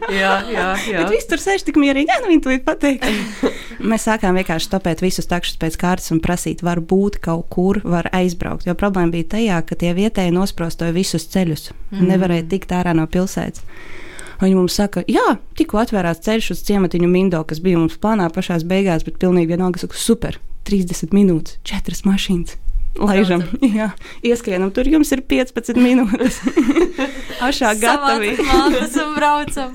jā, 0.08 0.32
jā, 0.48 0.70
jā. 0.88 1.02
Bet 1.02 1.12
viss 1.12 1.28
tur 1.28 1.42
sēž 1.42 1.66
tik 1.66 1.76
mierīgi, 1.80 2.08
jā, 2.08 2.16
nu 2.22 2.30
viņi 2.30 2.44
to 2.46 2.54
ir 2.54 2.62
pateikt. 2.64 3.04
Mēs 3.92 4.06
sākām 4.08 4.38
vienkārši 4.40 4.70
stopēt 4.70 5.04
visus 5.04 5.28
takšus 5.28 5.60
pēc 5.60 5.76
kārtas 5.82 6.14
un 6.16 6.22
prasīt, 6.24 6.64
varbūt 6.64 7.20
kaut 7.28 7.44
kur 7.52 7.82
var 7.84 8.08
aizbraukt. 8.16 8.64
Jo 8.64 8.76
problēma 8.78 9.12
bija 9.12 9.34
tajā, 9.36 9.60
ka 9.68 9.76
tie 9.76 9.92
vietēji 9.96 10.32
nosprostoja 10.32 10.96
visus 10.96 11.28
ceļus. 11.34 11.68
Mm. 11.92 12.08
Nevarēja 12.14 12.48
tikt 12.56 12.72
ārā 12.72 12.96
no 12.96 13.04
pilsētas. 13.04 13.68
Viņi 14.40 14.56
mums 14.56 14.76
saka, 14.76 15.04
jā, 15.08 15.36
tikko 15.56 15.80
atvērās 15.84 16.24
ceļš 16.24 16.54
uz 16.56 16.66
ciematiņu 16.68 17.08
Mindo, 17.08 17.40
kas 17.48 17.60
bija 17.64 17.80
mums 17.80 17.96
plānā 18.00 18.28
pašā 18.32 18.62
beigās, 18.68 19.04
bet 19.04 19.20
pilnīgi 19.20 19.52
vienalga, 19.52 19.84
saka, 19.84 19.96
super, 19.96 20.40
30 20.68 21.12
minūtes, 21.16 21.60
4 21.68 22.04
mašīnas 22.08 22.62
Laižam, 22.96 23.42
jā, 23.76 23.90
ieskrienam, 24.24 24.70
tur 24.74 24.88
jums 24.88 25.10
ir 25.12 25.20
15 25.28 25.76
minūtes. 25.80 26.38
Ašā 27.46 27.74
gatavi. 27.80 28.32
Mātes 28.40 28.96
un 29.02 29.12
braucam. 29.16 29.74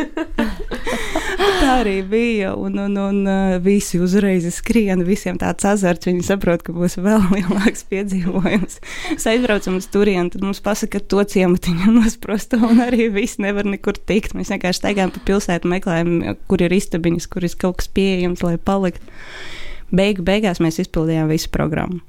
Tā 1.61 1.75
arī 1.83 1.99
bija, 2.05 2.55
un, 2.57 2.79
un, 2.81 2.97
un 2.97 3.19
uh, 3.29 3.55
visi 3.61 3.99
uzreiz 4.01 4.47
skrien, 4.55 5.03
visiem 5.05 5.37
tāds 5.41 5.65
azarts, 5.69 6.09
viņi 6.09 6.25
saprot, 6.25 6.65
ka 6.65 6.73
būs 6.75 6.97
vēl 7.01 7.23
lielāks 7.35 7.85
piedzīvojums. 7.91 8.79
Mēs 9.13 9.29
aizbraucam 9.29 9.77
uz 9.77 9.89
turieni, 9.93 10.33
tad 10.33 10.45
mums 10.45 10.63
pasaka, 10.65 10.97
ka 10.97 11.11
to 11.13 11.25
ciematiņu 11.35 11.95
nosprosto, 11.99 12.59
un 12.65 12.81
arī 12.83 13.11
viss 13.13 13.41
nevar 13.41 13.69
nekur 13.69 13.97
tikt. 13.97 14.35
Mēs 14.37 14.53
vienkārši 14.53 14.81
staigājam 14.81 15.13
pa 15.13 15.25
pilsētu, 15.29 15.69
meklējam, 15.71 16.13
kur 16.49 16.65
ir 16.65 16.73
istabiņas, 16.77 17.29
kur 17.31 17.45
ir 17.45 17.57
kaut 17.61 17.81
kas 17.81 17.91
pieejams, 17.93 18.45
lai 18.45 18.57
paliktu. 18.57 19.05
Beigu 19.93 20.23
beigās 20.25 20.63
mēs 20.63 20.81
izpildījām 20.81 21.29
visu 21.29 21.51
programmu 21.53 22.01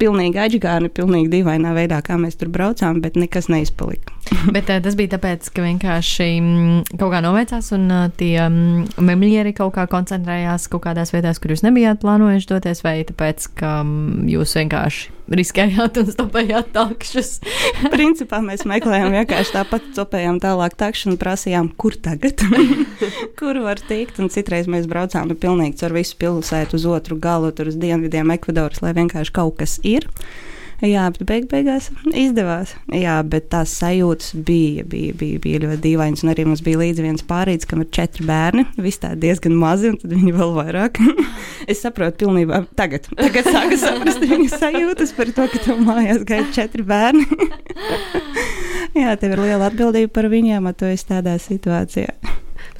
pilnīgi 0.00 0.40
aģigāni, 0.42 0.90
pilnīgi 0.94 1.30
dīvainā 1.36 1.74
veidā, 1.76 2.00
kā 2.04 2.18
mēs 2.20 2.38
tur 2.40 2.50
braucām, 2.52 3.00
bet 3.04 3.18
nekas 3.20 3.48
neizpalika. 3.52 4.14
bet 4.56 4.70
uh, 4.72 4.80
tas 4.84 4.96
bija 4.98 5.14
tāpēc, 5.16 5.48
ka 5.54 5.64
vienkārši 5.66 6.28
mm, 6.40 6.98
kaut 6.98 7.12
kā 7.14 7.22
noveicās 7.24 7.72
un 7.76 7.88
uh, 7.90 8.04
tie 8.18 8.36
mm, 8.44 8.98
memļieri 9.02 9.54
kaut 9.58 9.74
kā 9.76 9.86
koncentrējās 9.90 10.68
kaut 10.72 10.86
kādās 10.86 11.14
vietās, 11.14 11.42
kur 11.42 11.54
jūs 11.54 11.64
nebijāt 11.66 12.02
plānojuši 12.02 12.52
doties, 12.54 12.84
vai 12.86 13.00
tāpēc, 13.08 13.50
ka 13.60 13.80
mm, 13.82 14.28
jūs 14.32 14.56
vienkārši 14.60 15.21
riskējāt 15.30 16.00
un 16.02 16.08
stopējāt 16.10 16.72
takšus? 16.74 17.32
Principā 17.94 18.40
mēs 18.44 18.64
meklējām 18.68 19.14
vienkārši 19.14 19.54
tāpat, 19.56 19.90
stopējām 19.94 20.40
tālāk 20.42 20.76
takšu 20.80 21.12
un 21.12 21.18
prasījām, 21.20 21.72
kur 21.78 21.96
tagad, 22.02 22.42
kur 23.38 23.60
var 23.64 23.82
tikt, 23.82 24.18
un 24.22 24.32
citreiz 24.32 24.70
mēs 24.70 24.88
braucām 24.90 25.30
nu, 25.30 25.38
pilnīgi 25.38 25.80
caur 25.82 25.96
visu 25.96 26.18
pilsētu 26.20 26.78
uz 26.80 26.88
otru 26.88 27.18
galu, 27.22 27.52
tur 27.54 27.70
uz 27.72 27.78
dienvidiem 27.80 28.34
Ekvadoras, 28.34 28.82
lai 28.84 28.94
vienkārši 28.98 29.36
kaut 29.36 29.60
kas 29.62 29.78
ir. 29.86 30.08
Jā, 30.82 31.04
bet 31.14 31.22
beig 31.28 31.44
beigās 31.46 31.84
izdevās. 32.10 32.72
Jā, 32.90 33.20
bet 33.22 33.44
tās 33.52 33.70
sajūtas 33.78 34.32
bija, 34.48 34.82
bija, 34.82 35.14
bija, 35.14 35.38
bija 35.42 35.60
ļoti 35.62 35.78
dīvainas. 35.84 36.24
Un 36.24 36.32
arī 36.32 36.46
mums 36.48 36.64
bija 36.66 36.80
līdzi 36.80 37.04
viens 37.04 37.22
pārīdis, 37.28 37.68
kam 37.70 37.84
ir 37.84 37.90
četri 37.94 38.26
bērni. 38.26 38.64
Visi 38.82 39.04
tādi 39.04 39.22
diezgan 39.28 39.54
mazi, 39.60 39.92
un 39.92 40.00
tad 40.00 40.10
viņi 40.10 40.34
vēl 40.34 40.54
vairāk. 40.56 40.98
es 41.70 41.84
saprotu 41.84 42.24
pilnībā 42.24 42.64
tagad. 42.78 43.06
Tagad 43.14 43.46
sāku 43.54 43.78
saprast 43.78 44.26
viņu 44.26 44.50
sajūtas 44.50 45.14
par 45.14 45.30
to, 45.36 45.46
ka 45.54 45.62
tev 45.68 45.82
mājās 45.86 46.26
gaida 46.26 46.50
četri 46.58 46.82
bērni. 46.86 47.28
Jā, 48.98 49.14
tev 49.20 49.36
ir 49.36 49.46
liela 49.46 49.70
atbildība 49.70 50.10
par 50.18 50.26
viņiem, 50.34 50.66
ja 50.66 50.74
tu 50.74 50.90
esi 50.90 51.12
tādā 51.14 51.38
situācijā 51.40 52.10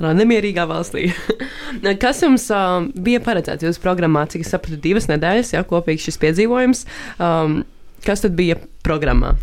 tādā 0.03 0.13
nemierīgā 0.19 0.65
valstī. 0.69 1.11
Kas 2.03 2.23
jums 2.25 2.49
uh, 2.51 2.89
bija 3.05 3.21
paredzēts 3.25 3.67
jūsu 3.67 3.83
programmā? 3.83 4.25
Cik 4.31 4.45
es 4.45 4.51
sapratu, 4.55 4.81
divas 4.83 5.09
nedēļas, 5.11 5.55
jau 5.55 5.63
kopīgs 5.69 6.09
šis 6.09 6.19
piedzīvojums. 6.23 6.85
Um, 7.23 7.63
kas 8.07 8.25
tad 8.25 8.37
bija 8.39 8.59
programmā? 8.87 9.35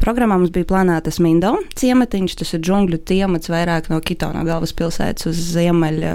Programmā 0.00 0.36
mums 0.36 0.52
bija 0.52 0.68
plānota 0.68 1.12
Mindo 1.24 1.54
ciematiņš, 1.78 2.36
tas 2.36 2.52
ir 2.56 2.62
džungļu 2.66 3.00
ciemats 3.08 3.48
vairāk 3.48 3.88
no 3.92 4.00
Kito, 4.04 4.28
no 4.34 4.44
galvaspilsētas 4.44 5.30
uz 5.30 5.40
ziemeļa 5.54 6.12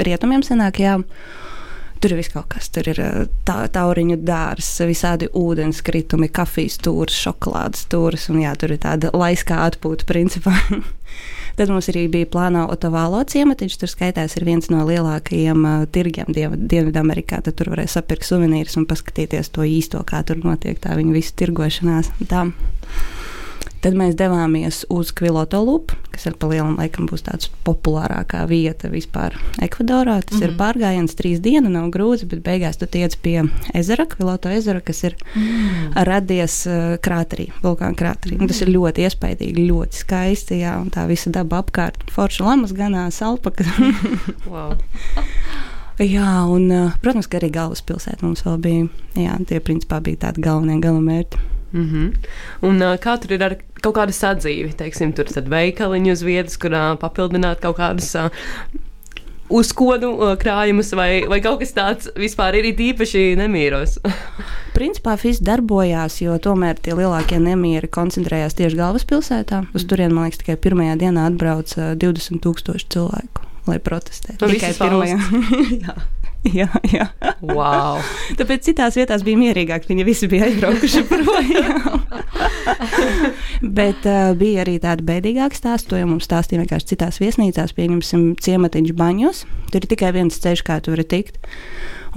rietumiem 0.00 0.44
senākajām. 0.46 1.04
Tur 2.02 2.14
ir 2.14 2.18
viss 2.18 2.32
kaut 2.32 2.48
kas. 2.50 2.66
Tur 2.74 2.88
ir 2.90 2.98
tā, 3.46 3.58
tauriņu 3.70 4.16
dārzs, 4.26 4.80
visādi 4.88 5.28
ūdenskritumi, 5.38 6.32
kafijas 6.34 6.80
stūris, 6.80 7.20
šokolādes 7.28 7.84
stūris. 7.86 8.26
Un 8.32 8.40
jā, 8.42 8.56
tur 8.58 8.74
ir 8.74 8.80
tāda 8.82 9.12
laiskā 9.14 9.60
atpūta 9.68 10.08
principā. 10.08 10.56
Tad 11.58 11.72
mums 11.72 11.88
arī 11.92 12.06
bija 12.12 12.28
plānā 12.32 12.64
Otavālo 12.72 13.22
ciematiņš, 13.28 13.78
tur 13.80 13.92
skaitās 13.92 14.36
ir 14.38 14.46
viens 14.48 14.70
no 14.72 14.84
lielākajiem 14.88 15.66
uh, 15.68 15.86
tirgiem 15.92 16.32
Dienvidamerikā. 16.34 17.42
Tad 17.44 17.58
tur 17.58 17.72
varēja 17.74 17.98
sapirkt 17.98 18.28
suvenīrus 18.28 18.78
un 18.80 18.88
paskatīties 18.90 19.52
to 19.54 19.66
īsto, 19.68 20.02
kā 20.08 20.22
tur 20.26 20.42
notiek 20.44 20.80
tā 20.82 20.96
viņa 20.98 21.18
visu 21.18 21.36
tirgošanās. 21.42 22.14
Tā. 22.30 22.46
Tad 23.82 23.96
mēs 23.98 24.14
devāmies 24.14 24.84
uz 24.94 25.10
Kviloto 25.18 25.58
lupu, 25.66 25.96
kas 26.14 26.28
ir 26.28 26.36
pa 26.38 26.46
lielam 26.46 26.76
laikam 26.78 27.08
būs 27.10 27.24
tāds 27.26 27.48
populārākā 27.66 28.44
vieta 28.46 28.86
vispār 28.92 29.34
Ekvadorā. 29.58 30.20
Tas 30.22 30.36
mm 30.36 30.38
-hmm. 30.38 30.44
ir 30.44 30.50
mhm. 30.50 30.60
pārgājiens 30.60 31.16
trīs 31.18 31.40
dienu, 31.42 31.68
nav 31.68 31.90
grūti, 31.90 32.28
bet 32.30 32.44
beigās 32.46 32.78
tu 32.78 32.86
tiec 32.86 33.16
pie 33.16 33.42
ezera, 33.74 34.06
Kviloto 34.06 34.48
ezera, 34.48 34.80
kas 34.80 35.04
ir 35.04 35.16
mm. 35.34 36.04
radies 36.04 36.66
uh, 36.66 36.96
krāterī, 37.02 37.50
vulkāna 37.62 37.94
krāterī. 37.94 38.38
Mm. 38.38 38.46
Tas 38.46 38.62
ir 38.62 38.68
ļoti 38.68 39.02
iespaidīgi, 39.02 39.66
ļoti 39.70 39.96
skaisti, 39.96 40.60
jā, 40.62 40.78
un 40.80 40.90
tā 40.90 41.06
visa 41.08 41.30
daba 41.30 41.58
apkārt. 41.58 42.10
Forša 42.10 42.44
lamas 42.44 42.72
ganās, 42.72 43.22
alpaka. 43.22 43.64
wow. 44.52 44.76
Jā, 45.98 46.44
un, 46.48 46.70
uh, 46.70 46.92
protams, 47.02 47.26
ka 47.26 47.36
arī 47.38 47.50
galvaspilsēta 47.52 48.24
mums 48.24 48.42
vēl 48.46 48.58
bija. 48.58 48.86
Jā, 49.14 49.36
tie 49.46 49.60
principā 49.60 50.00
bija 50.00 50.16
tādi 50.16 50.40
galvenie 50.40 50.80
galamērķi. 50.80 51.38
Mm 51.72 51.88
-hmm. 51.88 52.14
Un 52.68 52.82
uh, 52.82 52.96
kā 53.00 53.18
tur 53.20 53.32
ir 53.32 53.42
ar 53.42 53.56
kaut 53.80 53.96
kādu 53.96 54.12
sadzīvi, 54.12 54.72
teiksim, 54.76 55.12
tur 55.12 55.26
ir 55.26 55.50
veikaliņi 55.50 56.12
uz 56.12 56.22
vietas, 56.22 56.56
kur 56.56 56.72
uh, 56.72 56.96
papildināt 56.98 57.60
kaut 57.60 57.76
kādus. 57.76 58.14
Uh, 58.14 58.30
Uzkodu 59.52 60.08
uh, 60.16 60.36
krājumus, 60.40 60.94
vai, 60.96 61.26
vai 61.28 61.40
kaut 61.40 61.58
kas 61.60 61.74
tāds 61.76 62.08
vispār 62.16 62.54
ir 62.54 62.64
īpaši 62.72 63.36
nemīros? 63.36 63.98
Principā 64.78 65.16
viss 65.20 65.42
darbojās, 65.44 66.22
jo 66.22 66.38
tomēr 66.38 66.80
tie 66.80 66.94
lielākie 66.96 67.38
nemieri 67.38 67.88
koncentrējās 67.88 68.56
tieši 68.56 68.76
galvaspilsētā. 68.76 69.66
Uz 69.74 69.84
turieni, 69.84 70.14
man 70.14 70.24
liekas, 70.24 70.40
tikai 70.40 70.56
pirmajā 70.56 70.96
dienā 71.04 71.26
atbrauca 71.28 71.92
20,000 72.00 72.88
cilvēku, 72.88 73.44
lai 73.66 73.78
protestētu. 73.78 74.48
Tikai 74.48 74.72
pirmajā. 74.80 75.18
Jā, 76.58 76.66
jā. 76.90 77.06
Wow. 77.46 78.00
Tāpēc 78.38 78.66
citās 78.66 78.96
vietās 78.98 79.22
bija 79.22 79.38
mierīgāk. 79.38 79.86
Viņi 79.86 80.06
visi 80.06 80.28
bija 80.30 80.48
aizbraukuši 80.48 81.04
projām. 81.10 82.02
Bet 83.62 84.06
uh, 84.10 84.32
bija 84.38 84.64
arī 84.64 84.78
tāda 84.82 85.06
bēdīgāka 85.06 85.54
stāsta, 85.54 85.92
to 85.92 86.00
jau 86.00 86.08
mums 86.10 86.26
stāstīja 86.26 86.64
vienkārši 86.64 86.92
citās 86.94 87.20
viesnīcās, 87.22 87.74
pieņemsim, 87.78 88.32
ciematiņš 88.42 88.94
baņos. 88.98 89.44
Tur 89.70 89.84
ir 89.84 89.90
tikai 89.94 90.10
viens 90.18 90.42
ceļš, 90.42 90.64
kā 90.66 90.80
tur 90.82 90.98
var 90.98 91.06
tikt. 91.14 91.38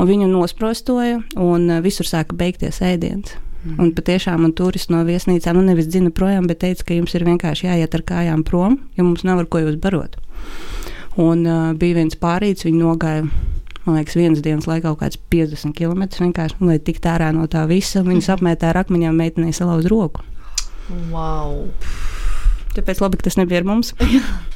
Un 0.01 0.09
viņu 0.09 0.29
nosprostoja, 0.31 1.21
un 1.37 1.69
uh, 1.69 1.81
visur 1.85 2.09
sāka 2.09 2.37
beigties 2.37 2.81
ēdiens. 2.81 3.37
Mm. 3.65 3.77
Un 3.81 3.91
patiešām 3.97 4.41
man 4.41 4.53
turisti 4.57 4.93
no 4.93 5.03
viesnīcām 5.05 5.57
nu, 5.59 5.67
nevis 5.69 5.89
dzina 5.91 6.09
projām, 6.13 6.49
bet 6.49 6.63
teica, 6.65 6.89
ka 6.89 6.97
jums 6.97 7.13
ir 7.17 7.25
vienkārši 7.29 7.69
jāiet 7.69 7.97
ar 7.97 8.05
kājām 8.09 8.41
prom, 8.45 8.79
jo 8.97 9.05
mums 9.05 9.25
nav 9.25 9.43
ar 9.43 9.49
ko 9.49 9.61
jūs 9.61 9.77
barot. 9.81 10.17
Un 11.21 11.45
uh, 11.45 11.67
bija 11.77 12.01
viens 12.01 12.17
pārīts, 12.19 12.65
viņi 12.65 12.81
nogāja 12.81 13.29
man 13.85 13.99
liekas, 13.99 14.17
vienas 14.17 14.43
dienas 14.45 14.67
laikā 14.69 14.89
kaut 14.89 15.01
kāds 15.03 15.19
50 15.33 15.75
km 15.77 16.05
vienkārši, 16.25 16.59
lai 16.65 16.79
tiktu 16.81 17.11
ārā 17.11 17.31
no 17.35 17.45
tā 17.51 17.65
visa. 17.69 18.03
Viņus 18.05 18.29
mhm. 18.29 18.37
apmētā 18.37 18.71
ar 18.71 18.81
akmeņiem, 18.83 19.21
meitenei 19.21 19.55
salauz 19.55 19.87
roku. 19.91 20.25
Wow! 21.11 21.69
Tāpēc 22.75 22.99
labi, 23.01 23.19
ka 23.19 23.29
tas 23.29 23.39
nebija 23.39 23.61
ar 23.63 23.69
mums. 23.69 23.93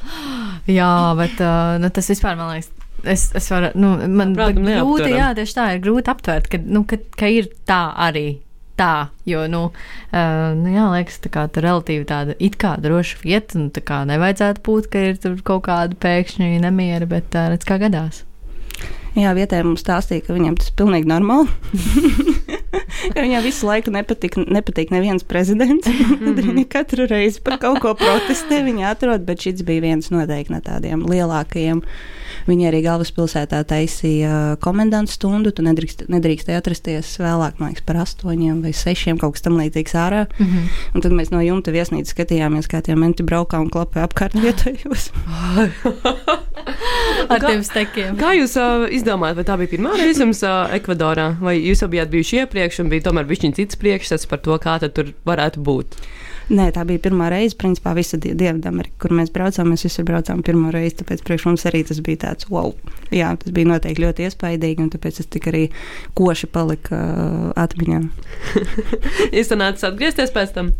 jā, 0.80 0.92
bet 1.18 1.40
uh, 1.40 1.78
nu, 1.80 1.90
tas 1.94 2.12
vispār 2.12 2.36
man 2.38 2.54
liekas. 2.54 2.70
Es, 3.00 3.30
es 3.38 3.46
varu, 3.48 3.70
nu, 3.80 3.94
man 4.12 4.34
Prātam, 4.36 4.66
grūti, 4.66 5.08
jā, 5.14 5.30
tieši 5.38 5.56
tā 5.56 5.66
ir 5.72 5.82
grūti 5.86 6.12
aptvert, 6.12 6.50
ka, 6.52 6.60
nu, 6.60 6.84
ka, 6.88 6.98
ka 7.16 7.30
ir 7.32 7.48
tā 7.64 7.86
arī 7.96 8.42
tā, 8.80 9.10
jo, 9.28 9.44
nu, 9.50 9.62
uh, 9.70 10.50
nu 10.56 10.72
jā, 10.72 10.86
liekas, 10.94 11.20
tā 11.24 11.32
kā 11.32 11.46
tā 11.52 11.64
relatīvi 11.64 12.06
tāda 12.08 12.36
it 12.40 12.56
kā 12.60 12.74
droša 12.80 13.20
vieta, 13.24 13.58
un 13.60 13.68
tā 13.74 13.84
kā 13.84 14.02
nevajadzētu 14.08 14.64
būt, 14.66 14.90
ka 14.92 15.04
ir 15.10 15.20
tur 15.20 15.36
kaut 15.44 15.66
kāda 15.68 15.96
pēkšņa 16.00 16.52
nemiera, 16.64 17.08
bet 17.08 17.36
uh, 17.36 17.50
redz, 17.52 17.66
kā 17.68 17.80
gadās. 17.82 18.24
Jā, 19.18 19.32
vietējais 19.34 19.66
mums 19.66 19.82
stāstīja, 19.82 20.26
ka 20.26 20.36
viņam 20.36 20.58
tas 20.60 20.70
ir 20.70 20.76
pilnīgi 20.78 21.10
normāli. 21.10 22.59
viņam 23.16 23.44
visu 23.44 23.68
laiku 23.68 23.92
nepatīk, 23.94 24.38
nepatīk 24.50 24.92
neviens 24.94 25.26
prezidents. 25.26 25.88
Tad 26.24 26.40
viņi 26.40 26.66
katru 26.70 27.06
reizi 27.10 27.42
par 27.44 27.58
kaut 27.62 27.80
ko 27.84 27.94
protestē, 27.98 28.62
viņi 28.66 28.86
atrod, 28.90 29.26
bet 29.26 29.46
šis 29.46 29.64
bija 29.66 29.84
viens 29.88 30.10
noteikti 30.12 30.54
no 30.54 30.62
tādiem 30.64 31.04
lielākajiem. 31.08 31.82
Viņi 32.48 32.68
arī 32.70 32.80
galvaspilsētā 32.84 33.60
taisīja 33.68 34.56
komendantu 34.64 35.12
stundu. 35.12 35.52
Tu 35.54 35.64
nedrīkst, 35.66 36.06
nedrīkstēji 36.10 36.58
atrasties 36.60 37.12
vēlāk, 37.20 37.58
man 37.60 37.72
liekas, 37.72 37.84
par 37.86 38.00
astoņiem 38.04 38.62
vai 38.64 38.72
sešiem 38.76 39.20
kaut 39.20 39.36
kas 39.36 39.44
tam 39.44 39.58
līdzīgs 39.60 39.96
ārā. 39.98 40.24
Mm 40.38 40.46
-hmm. 40.46 40.70
Un 40.94 41.04
tad 41.04 41.12
mēs 41.12 41.32
no 41.34 41.42
jumta 41.44 41.74
viesnīcas 41.74 42.14
skatījāmies, 42.14 42.70
kā 42.70 42.80
tie 42.82 42.96
menti 42.96 43.26
braukā 43.26 43.60
un 43.60 43.70
klapē 43.70 44.06
apkārt 44.06 44.38
vietējos. 44.44 45.10
Ar 47.30 47.40
tiem 47.40 47.62
stekiem. 47.64 48.16
Kā 48.16 48.32
jūs 48.34 48.56
uh, 48.58 48.88
izdomājāt, 48.90 49.36
vai 49.36 49.44
tā 49.44 49.56
bija 49.60 49.72
pirmā 49.74 49.94
reize 49.98 50.22
jums 50.22 50.42
uh, 50.42 50.72
Ekvadorā, 50.74 51.36
vai 51.40 51.58
jūs 51.58 51.82
jau 51.82 51.88
bijāt 51.88 52.10
bijuši 52.10 52.36
iepriekš 52.42 52.59
un 52.84 52.90
bija 52.92 53.08
tomēr 53.08 53.28
višķiņa 53.30 53.56
cits 53.58 53.78
priekšstats 53.80 54.28
par 54.30 54.42
to, 54.44 54.56
kā 54.62 54.76
tur 54.88 55.14
varētu 55.28 55.62
būt? 55.64 55.96
Nē, 56.50 56.66
tā 56.74 56.82
bija 56.82 56.98
pirmā 57.04 57.28
reize, 57.30 57.54
principā, 57.54 57.92
visa 57.94 58.18
Dienvidamerika, 58.18 58.96
kur 59.04 59.12
mēs 59.14 59.30
braucām. 59.30 59.68
Mēs 59.70 59.84
visur 59.86 60.06
braucām 60.08 60.42
pirmo 60.42 60.72
reizi, 60.74 60.96
tāpēc 60.98 61.22
priekš 61.26 61.46
mums 61.46 61.66
arī 61.70 61.84
tas 61.86 62.00
bija 62.02 62.24
tāds 62.24 62.48
wow. 62.50 62.72
Jā, 63.14 63.30
tas 63.38 63.54
bija 63.54 63.70
noteikti 63.70 64.02
ļoti 64.02 64.26
iespaidīgi, 64.26 64.82
un 64.82 64.90
tāpēc 64.90 65.20
tas 65.20 65.30
tik 65.30 65.46
arī 65.52 65.62
koši 66.18 66.50
palika 66.50 66.98
atmiņā. 67.54 68.02
Nācat 69.60 69.90
atgriezties 69.92 70.34
pēc 70.34 70.56
tam? 70.58 70.74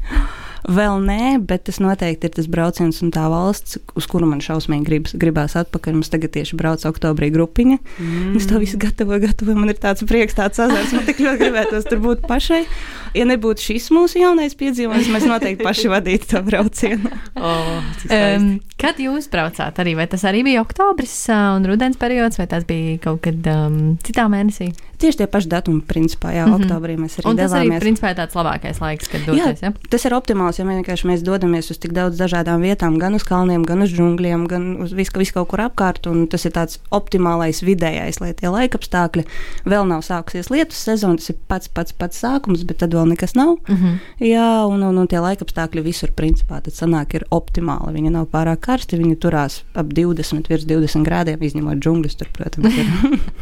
Vēl 0.69 1.01
nē, 1.05 1.39
bet 1.49 1.65
tas 1.69 1.81
noteikti 1.81 2.29
ir 2.29 2.35
tas 2.37 2.49
brauciens 2.51 3.01
un 3.05 3.13
tā 3.15 3.25
valsts, 3.33 3.79
uz 3.97 4.09
kuru 4.11 4.29
man 4.29 4.43
šausmīgi 4.45 4.87
gribas, 4.87 5.15
gribās 5.17 5.57
atpakaļ. 5.61 5.97
Mums 5.97 6.13
tagad 6.13 6.35
tieši 6.37 6.59
brauc 6.61 6.85
oktobrī 6.89 7.31
grupiņa. 7.33 7.79
Mm. 7.99 8.35
Es 8.37 8.49
to 8.51 8.61
visu 8.61 8.81
gatavoju, 8.81 9.25
gatavoju. 9.27 9.57
Man 9.57 9.73
ir 9.73 9.81
tāds 9.81 10.05
prieks, 10.09 10.37
tāds 10.37 10.61
azarts. 10.61 10.93
Man 10.97 11.07
tik 11.09 11.23
ļoti 11.25 11.43
gribētos 11.45 11.89
tur 11.89 12.03
būt 12.05 12.27
pašai. 12.29 12.63
Ja 13.17 13.25
nebūtu 13.27 13.71
šis 13.71 13.89
mūsu 13.95 14.21
jaunais 14.21 14.55
piedzīvojums, 14.59 15.09
mēs 15.11 15.27
noteikti 15.27 15.67
paši 15.67 15.91
vadītu 15.91 16.35
to 16.35 16.45
braucienu. 16.47 17.11
Oh, 17.41 17.79
um, 18.13 18.47
kad 18.81 18.99
jūs 19.01 19.31
braucāt 19.33 19.79
arī? 19.81 19.95
Vai 19.97 20.05
tas 20.11 20.27
arī 20.29 20.43
bija 20.45 20.61
oktobris 20.61 21.15
un 21.33 21.65
rudens 21.69 21.97
periods, 22.01 22.37
vai 22.37 22.45
tas 22.51 22.67
bija 22.69 22.99
kaut 23.01 23.23
kad 23.25 23.47
um, 23.49 23.95
citā 24.05 24.27
mēnesī? 24.29 24.69
Tieši 25.01 25.23
tie 25.23 25.27
paši 25.33 25.49
datumi, 25.49 25.81
principā, 25.81 26.35
jā, 26.37 26.45
mm 26.45 26.53
-hmm. 26.53 26.67
oktobrī 26.67 26.97
mēs 27.01 27.17
arī 27.17 27.31
Un 27.31 27.37
tas 27.37 27.53
arī, 27.53 27.71
devāmies. 27.71 27.81
principā, 27.81 28.11
ir 28.11 28.17
tāds 28.19 28.37
labākais 28.37 28.81
laiks, 28.81 29.09
kad 29.09 29.25
doties. 29.25 29.63
Ja? 29.63 29.73
Tas 29.89 30.05
ir 30.05 30.13
optimāls, 30.51 30.59
ja 30.59 30.67
mēs 30.67 30.81
vienkārši 30.81 31.09
mēs 31.09 31.23
dodamies 31.23 31.71
uz 31.71 31.79
tik 31.79 31.93
daudz 31.95 32.19
dažādām 32.19 32.63
vietām, 32.63 32.99
gan 32.99 33.15
uz 33.15 33.23
kalniem, 33.25 33.65
gan 33.65 33.83
uz 33.83 33.93
džungļiem, 33.93 34.47
gan 34.49 34.83
uz 34.83 34.93
visu, 34.93 35.13
visu 35.19 35.35
kaut 35.35 35.49
kur 35.51 35.61
apkārt. 35.61 36.07
un 36.07 36.27
Tas 36.31 36.45
ir 36.45 36.53
tāds 36.53 36.79
optimālais 36.91 37.63
vidējais, 37.63 38.21
lai 38.21 38.33
tie 38.35 38.49
laikapstākļi 38.49 39.25
vēl 39.67 39.87
nav 39.87 40.03
sākusies 40.03 40.51
lietus 40.51 40.79
sezona. 40.79 41.19
Tas 41.19 41.31
ir 41.31 41.37
pats 41.49 41.69
pats 41.69 41.93
pats 41.93 42.21
sākums, 42.21 42.65
bet 42.65 42.79
tad 42.79 42.95
vēl 42.95 43.09
nekas 43.11 43.35
nav. 43.35 43.59
Mm 43.69 43.77
-hmm. 43.77 43.99
Jā, 44.21 44.67
un, 44.67 44.83
un, 44.83 44.99
un 44.99 45.07
tie 45.07 45.19
laikapstākļi 45.19 45.83
visur, 45.83 46.13
principā, 46.13 46.61
tad 46.61 46.75
sanāk 46.75 47.15
ir 47.15 47.25
optimāli. 47.31 47.95
Viņi 47.95 48.11
nav 48.11 48.27
pārāk 48.27 48.61
karsti, 48.61 48.99
viņi 48.99 49.17
turās 49.17 49.63
ap 49.75 49.87
20, 49.87 50.49
virs 50.49 50.65
20 50.65 51.05
grādiem, 51.05 51.43
izņemot 51.43 51.79
džungļus. 51.79 52.17
Tur, 52.17 52.29
protams, 52.33 52.75
ir. 52.75 52.87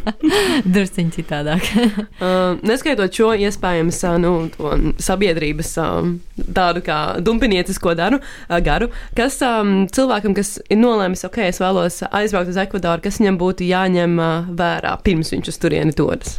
Drusciņi 0.75 1.11
citādāk. 1.11 1.63
Uh, 2.19 2.59
neskaitot 2.63 3.15
šo 3.15 3.31
iespējams 3.35 4.03
uh, 4.05 4.17
nu, 4.19 4.49
to 4.57 4.73
sabiedrības 4.99 5.71
uh, 5.79 6.09
tādu 6.55 6.83
kā 6.83 6.98
dumpiniecisko 7.25 7.95
daru, 7.99 8.21
uh, 8.21 8.59
garu, 8.65 8.91
kas 9.19 9.41
um, 9.47 9.87
cilvēkam, 9.93 10.37
kas 10.39 10.57
ir 10.69 10.81
nolēmis, 10.81 11.25
ok, 11.29 11.41
es 11.49 11.63
vēlos 11.63 12.03
aizbraukt 12.09 12.53
uz 12.53 12.61
Ekvadoru, 12.65 13.05
kas 13.05 13.21
viņam 13.23 13.41
būtu 13.41 13.67
jāņem 13.69 14.21
uh, 14.21 14.53
vērā 14.59 14.95
pirms 15.05 15.35
viņš 15.35 15.53
uz 15.55 15.61
turieni 15.63 15.97
dodas. 15.97 16.39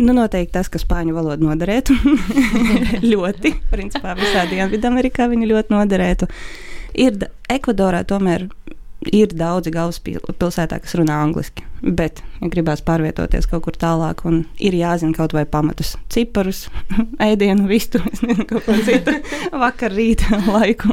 Nu, 0.00 0.14
noteikti 0.16 0.54
tas, 0.54 0.70
ka 0.72 0.80
spāņu 0.80 1.12
valoda 1.12 1.44
noderētu. 1.44 1.92
ļoti. 3.12 3.52
Principā 3.72 4.14
visā 4.16 4.46
Dienvidamerikā 4.48 5.26
viņa 5.28 5.48
ļoti 5.50 5.74
noderētu. 5.74 6.28
Ir 7.04 7.18
Ekvadorā 7.52 8.00
tomēr 8.08 8.46
ir 9.08 9.32
daudzi 9.32 9.72
galvaspilsētā, 9.72 10.78
kas 10.82 10.94
runā 10.98 11.16
angliski. 11.24 11.64
Bet, 11.80 12.20
ja 12.42 12.50
gribās 12.52 12.82
pārvietoties 12.84 13.48
kaut 13.48 13.64
kur 13.64 13.76
tālāk, 13.80 14.24
un 14.28 14.42
ir 14.60 14.76
jāzina 14.76 15.16
kaut 15.16 15.32
vai 15.36 15.46
pamatus, 15.48 15.94
ciparus, 16.12 16.66
ēdienu, 17.30 17.68
vistu, 17.70 18.02
nezinu, 18.04 18.44
kaut 18.50 18.66
ko 18.68 18.76
citu, 18.84 19.16
vakar, 19.64 19.94
rīta 19.96 20.42
laiku 20.54 20.92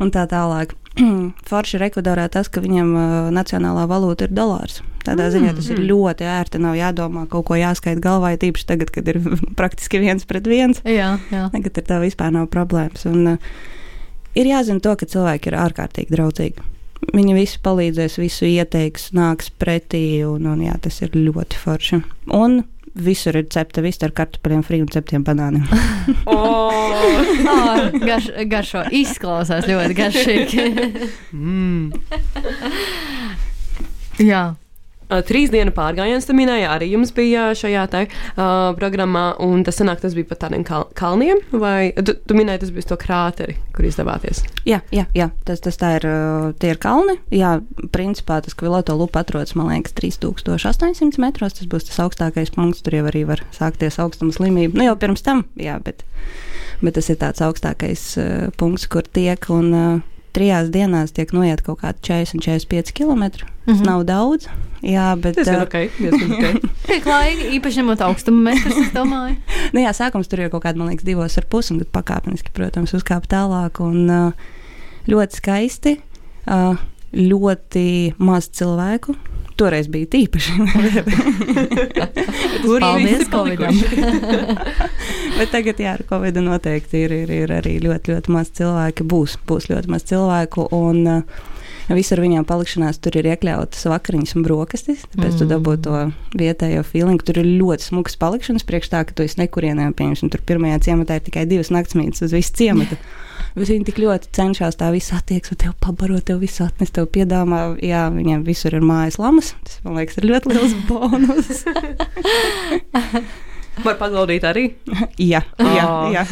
un 0.00 0.12
tā 0.14 0.24
tālāk. 0.30 0.72
Forši 1.48 1.76
ir 1.76 1.88
Ekvadorā 1.90 2.28
tas, 2.32 2.48
ka 2.50 2.62
viņam 2.64 2.94
uh, 2.96 3.08
nacionālā 3.34 3.84
valūta 3.90 4.26
ir 4.26 4.32
dolārs. 4.34 4.80
Tādā 5.04 5.28
mm. 5.28 5.34
ziņā 5.34 5.52
tas 5.58 5.68
ir 5.72 5.82
ļoti 5.84 6.26
ērti. 6.28 6.60
Nav 6.62 6.78
jādomā, 6.78 7.26
kaut 7.30 7.46
ko 7.50 7.58
jāskaita 7.58 8.02
galvā, 8.02 8.32
tīpaši 8.40 8.66
tagad, 8.68 8.92
kad 8.94 9.08
ir 9.12 9.20
praktiski 9.58 10.00
viens 10.02 10.26
pret 10.28 10.48
viens. 10.48 10.80
jā, 10.88 11.12
jā. 11.32 11.44
Tagad 11.52 11.82
ar 11.82 11.86
tā 11.92 12.00
vispār 12.02 12.32
nav 12.34 12.48
problēmas. 12.52 13.04
Un, 13.10 13.36
uh, 13.36 13.62
ir 14.38 14.50
jāzina 14.50 14.82
to, 14.82 14.96
ka 14.98 15.08
cilvēki 15.12 15.52
ir 15.52 15.60
ārkārtīgi 15.60 16.16
draudzīgi. 16.16 16.66
Viņi 17.14 17.36
visi 17.36 17.60
palīdzēs, 17.62 18.18
visu 18.20 18.48
ieteiks, 18.48 19.12
nāks 19.16 19.52
pretī, 19.54 20.24
un, 20.26 20.48
un 20.50 20.64
jā, 20.66 20.74
tas 20.82 20.98
ir 21.04 21.14
ļoti 21.14 21.60
forši. 21.62 22.00
Un 22.34 22.60
visur 22.98 23.36
ir 23.38 23.46
cepta 23.52 23.82
vista 23.84 24.08
ar 24.08 24.14
kartupeļiem, 24.16 24.62
frī 24.66 24.80
un 24.82 24.90
ceptiem 24.92 25.24
banāniem. 25.26 25.66
Oh, 26.26 26.68
Oh, 27.48 27.82
garš, 28.02 28.30
garšo 28.48 28.82
izklausās 28.94 29.66
ļoti 29.68 29.96
garšīgi. 29.98 30.64
mm. 31.36 31.92
jā. 34.24 34.42
Trīs 35.28 35.52
dienu 35.52 35.72
pārgājiens, 35.76 36.26
tā 36.28 36.36
minēja, 36.36 36.72
arī 36.74 36.90
jums 36.92 37.14
bija 37.16 37.48
šajā 37.56 37.84
te, 37.92 38.04
uh, 38.36 38.74
programmā, 38.78 39.30
tas 39.64 39.80
sanāk, 39.80 40.02
tas 40.04 40.16
bija 40.16 40.28
pa 40.28 40.36
tādiem 40.46 40.66
kal 40.68 40.88
kalniem, 40.98 41.40
vai 41.52 41.92
tu, 41.96 42.12
tu 42.12 42.36
minēji, 42.36 42.64
tas 42.66 42.74
bija 42.74 42.84
uz 42.84 42.90
to 42.90 42.98
krāteri, 43.00 43.56
kur 43.76 43.88
izdevāties? 43.88 44.44
jā, 44.68 44.80
jā, 44.92 45.04
jā, 45.16 45.28
tas, 45.48 45.62
tas 45.64 45.78
tā 45.80 45.94
ir, 45.98 46.06
tie 46.60 46.72
ir 46.74 46.80
kalni. 46.82 47.16
Jā, 47.34 47.58
principā 47.94 48.40
tas 48.44 48.56
Kviloto 48.58 48.96
lupa 48.98 49.22
atrodas, 49.24 49.54
man 49.58 49.70
liekas, 49.72 49.94
3800 49.96 51.20
metros. 51.22 51.56
Tas 51.58 51.70
būs 51.70 51.88
tas 51.88 52.00
augstākais 52.04 52.52
punkts, 52.54 52.82
tur 52.84 52.98
jau 52.98 53.06
arī 53.10 53.24
var 53.28 53.42
sākties 53.56 54.00
augstuma 54.02 54.34
slimība. 54.34 54.78
Nu, 54.78 54.88
jau 54.90 54.98
pirms 55.00 55.24
tam, 55.24 55.44
jā, 55.58 55.78
bet, 55.84 56.04
bet 56.82 56.98
tas 56.98 57.08
ir 57.12 57.20
tāds 57.20 57.44
augstākais 57.44 58.04
uh, 58.20 58.30
punkts, 58.60 58.88
kur 58.90 59.08
tiek. 59.08 59.48
Un, 59.54 59.72
uh, 59.72 60.17
Trijās 60.36 60.68
dienās 60.74 61.14
tiek 61.16 61.32
noiet 61.32 61.62
kaut 61.66 61.80
kādi 61.82 62.02
40-45 62.08 62.92
km. 62.94 63.24
Tas 63.30 63.42
mm. 63.42 63.74
-hmm. 63.74 63.86
nav 63.86 64.04
daudz. 64.04 64.48
Jā, 64.82 65.16
bet 65.20 65.34
Tas 65.34 65.48
ir 65.48 65.62
ok. 65.62 65.74
Tik 66.86 67.06
laigi, 67.06 67.48
īpaši 67.58 67.80
ņemot 67.80 68.00
augstumu 68.06 68.42
metrus, 68.42 68.76
es 68.76 68.92
domāju. 68.94 69.36
nu, 69.74 69.80
jā, 69.80 69.92
sākums 69.92 70.28
tur 70.28 70.40
ir 70.40 70.50
kaut 70.50 70.62
kāda, 70.62 70.78
man 70.78 70.88
liekas, 70.88 71.04
divos 71.04 71.38
ar 71.38 71.44
pusi, 71.50 71.72
un 71.74 71.82
tad 71.82 71.90
pakāpeniski, 71.92 72.52
protams, 72.54 72.94
uzkāpa 72.94 73.26
tālāk. 73.26 73.80
Un, 73.80 74.32
ļoti 75.08 75.40
skaisti, 75.40 75.96
ļoti 77.16 77.86
maz 78.20 78.50
cilvēku. 78.52 79.16
Toreiz 79.58 79.88
bija 79.90 80.06
tīpaši. 80.12 80.54
Kur 82.62 82.80
Paldies? 82.84 83.26
Covidam. 83.32 83.74
Bet 85.38 85.52
tagad, 85.54 85.82
jā, 85.82 85.96
ar 85.98 86.04
Covid 86.08 86.38
noteikti 86.44 87.04
ir, 87.06 87.14
ir, 87.24 87.34
ir 87.44 87.54
arī 87.58 87.76
ļoti, 87.82 88.14
ļoti 88.14 88.34
maz 88.34 88.52
cilvēku. 88.54 89.06
Būs, 89.08 89.38
būs 89.48 89.70
ļoti 89.72 89.90
maz 89.92 90.06
cilvēku. 90.10 90.70
Un, 90.78 91.04
uh, 91.18 91.46
Visur 91.88 92.20
viņām 92.20 92.44
palikšanās 92.44 92.98
tur 93.00 93.14
ir 93.16 93.30
iekļautas 93.30 93.86
vakariņas 93.88 94.34
un 94.36 94.42
brokastis. 94.44 95.06
Tāpēc 95.08 95.30
mm. 95.30 95.38
tu 95.40 95.46
dabū 95.48 95.76
to 95.86 96.00
vietējo 96.36 96.82
feeling. 96.84 97.22
Tur 97.24 97.40
ir 97.40 97.48
ļoti 97.62 97.86
smukas 97.86 98.18
palikšanas 98.20 98.66
priekš 98.68 98.90
tā, 98.92 99.00
ka 99.08 99.16
tu 99.16 99.24
esi 99.24 99.40
nekurienē. 99.40 99.88
Piemēram, 99.96 100.28
tur 100.34 100.44
pirmajā 100.50 100.82
ciematā 100.84 101.16
ir 101.16 101.24
tikai 101.30 101.46
divas 101.48 101.72
naktsmītnes 101.72 102.26
uz 102.28 102.36
visu 102.36 102.58
ciematu. 102.60 103.00
Bet 103.56 103.68
viņi 103.70 103.84
tik 103.88 103.98
ļoti 104.02 104.26
cenšas 104.36 104.76
tā 104.80 104.88
visu 104.94 105.12
attieksmi, 105.16 105.56
tev 105.64 105.72
pabarot, 105.82 106.24
tev 106.28 106.38
visu 106.44 106.60
atnest, 106.66 106.92
tev 106.98 107.04
piedāvā. 107.14 107.60
Jā, 107.84 108.02
viņiem 108.14 108.40
visur 108.46 108.72
ir 108.76 108.84
mājas 108.84 109.16
lamas. 109.20 109.48
Tas, 109.66 109.74
man 109.86 109.92
liekas, 110.00 110.18
ir 110.20 110.24
ļoti 110.30 110.46
liels 110.54 110.74
bonus. 110.90 111.48
Var 113.78 113.94
pagaudīt 114.00 114.42
arī. 114.42 114.64
jā, 115.22 115.38
jā, 115.54 115.84
Ā. 115.86 116.10
jā. 116.10 116.24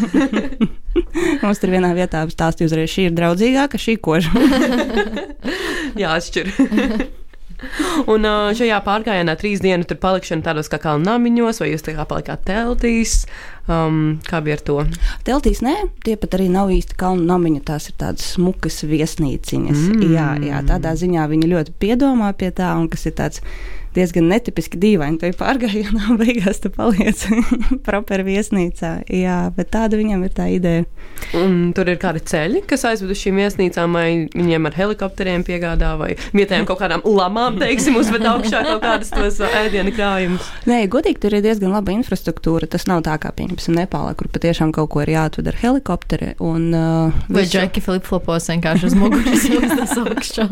Mums 1.45 1.61
tur 1.63 1.71
vienā 1.71 1.93
vietā 1.95 2.25
stāstīja 2.33 2.67
uzreiz, 2.71 2.91
šī 2.91 3.03
ir 3.11 3.15
draudzīgāka, 3.15 3.79
šī 3.79 3.95
koža. 4.03 4.33
Jāatšķir. 6.01 6.47
Un 8.13 8.27
uh, 8.29 8.51
šajā 8.57 8.79
pārgājienā 8.87 9.37
trīs 9.41 9.63
dienu 9.65 9.87
tur 9.89 9.99
palikšana 10.03 10.45
tādos 10.47 10.71
kā 10.73 10.81
kalnu 10.83 11.07
namiņos, 11.09 11.61
vai 11.63 11.71
jūs 11.73 11.87
tā 11.87 11.97
kā 11.97 12.07
palikāt 12.09 12.45
teltīs? 12.49 13.25
Um, 13.67 14.19
kā 14.27 14.41
bija 14.47 14.59
ar 14.59 14.65
to? 14.67 14.77
Teltīs 15.27 15.63
nē, 15.65 15.75
tie 16.07 16.15
pat 16.21 16.37
arī 16.39 16.47
nav 16.53 16.71
īsti 16.75 16.99
kalnu 17.01 17.27
namiņi, 17.27 17.65
tās 17.67 17.89
ir 17.91 17.97
tādas 17.99 18.29
smukas 18.37 18.79
viesnīciņas. 18.87 19.81
Mm. 19.97 20.13
Jā, 20.15 20.29
jā, 20.53 20.61
tādā 20.69 20.95
ziņā 20.99 21.27
viņi 21.33 21.51
ļoti 21.51 21.75
piedomā 21.83 22.31
pie 22.39 22.53
tā, 22.55 22.71
un 22.79 22.87
kas 22.93 23.09
ir 23.11 23.17
tāds 23.19 23.43
diezgan 23.97 24.29
netipiski 24.31 24.79
dīvaini. 24.83 25.19
Tur 25.23 25.35
pārgājienā 25.41 26.17
beigās 26.21 26.61
tu 26.63 26.71
paliec 26.75 27.23
proper 27.89 28.23
viesnīcā. 28.27 28.93
Jā, 29.13 29.39
bet 29.57 29.73
tāda 29.75 29.99
viņam 30.01 30.25
ir 30.29 30.35
tā 30.37 30.49
ideja. 30.55 30.85
Un 31.37 31.73
tur 31.77 31.89
ir 31.89 31.97
kādi 32.01 32.21
ceļi, 32.29 32.63
kas 32.69 32.85
aizved 32.89 33.11
uz 33.15 33.21
šīm 33.23 33.39
viesnīcām, 33.41 33.95
vai 33.97 34.09
viņiem 34.37 34.69
ar 34.69 34.77
helikopteriem 34.77 35.45
piegādā, 35.47 35.95
vai 36.01 36.11
vietējiem 36.37 36.67
kaut 36.69 36.81
kādām 36.83 37.03
lamām, 37.09 37.57
teiksim, 37.61 37.97
uzved 37.99 38.25
augšā 38.29 38.61
kaut 38.67 38.83
kādas 38.85 39.11
tos 39.15 39.41
ēdienu 39.49 39.95
krājumus. 39.97 40.51
Nē, 40.69 40.83
godīgi 40.93 41.23
tur 41.25 41.37
ir 41.39 41.45
diezgan 41.47 41.73
laba 41.73 41.95
infrastruktūra. 41.97 42.69
Tas 42.71 42.85
nav 42.91 43.03
tā 43.07 43.17
kā, 43.23 43.33
pieņemsim, 43.37 43.77
Nepālā, 43.81 44.13
kur 44.19 44.29
patiešām 44.33 44.73
kaut 44.77 44.91
ko 44.93 45.03
ir 45.05 45.15
jāatved 45.15 45.49
ar 45.51 45.59
helikopteri. 45.63 46.35
Un, 46.45 46.69
uh, 46.77 47.17
Vai 47.31 47.43
visu- 47.47 47.57
džeki 47.57 47.83
flipflopos 47.85 48.51
vienkārši 48.53 48.91
uz 48.91 48.97
muguras 48.99 49.47
jūtas 49.53 49.97
augšā. 50.03 50.47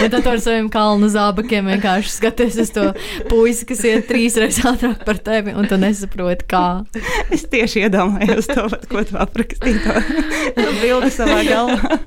Vai 0.00 0.08
tad 0.12 0.26
ar 0.32 0.40
saviem 0.42 0.70
kalnu 0.72 1.10
zābakiem 1.12 1.68
vienkārši 1.74 2.14
skaties 2.16 2.58
uz 2.64 2.72
to 2.76 2.85
puisi, 3.30 3.66
kas 3.68 3.82
iet 3.88 4.06
trīs 4.10 4.36
reizes 4.40 4.64
ātrāk 4.66 5.04
par 5.06 5.20
tevi, 5.26 5.54
un 5.56 5.68
tu 5.70 5.78
nesaproti, 5.80 6.46
kā. 6.50 6.64
Es 7.34 7.46
tieši 7.50 7.86
iedomājos 7.86 8.50
to, 8.52 8.66
ko 8.90 9.04
tu 9.06 9.18
aprakstīji. 9.20 9.82
To 10.56 10.66
bildi 10.80 11.10
savā 11.12 11.40
galvā. 11.46 11.98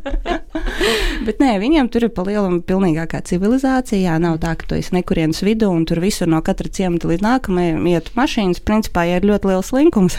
Bet 1.27 1.41
nē, 1.41 1.55
viņiem 1.61 1.89
tur 1.91 2.07
ir 2.07 2.11
pa 2.15 2.23
lielam 2.27 2.59
pilnīgākā 2.65 3.21
civilizācija. 3.29 3.99
Jā, 3.99 4.17
nav 4.21 4.39
tā, 4.43 4.53
ka 4.59 4.69
tu 4.69 4.77
esi 4.79 4.93
nekurienes 4.95 5.41
vidū 5.45 5.69
un 5.73 5.85
tur 5.89 6.01
visur 6.03 6.29
no 6.31 6.41
katra 6.45 6.71
ciemata 6.71 7.09
līdz 7.09 7.25
nākamajam 7.25 7.87
iet 7.91 8.11
mašīnas. 8.17 8.61
Principā, 8.65 9.05
ja 9.09 9.19
ir 9.19 9.27
ļoti 9.29 9.51
liels 9.51 9.71
linkums, 9.75 10.17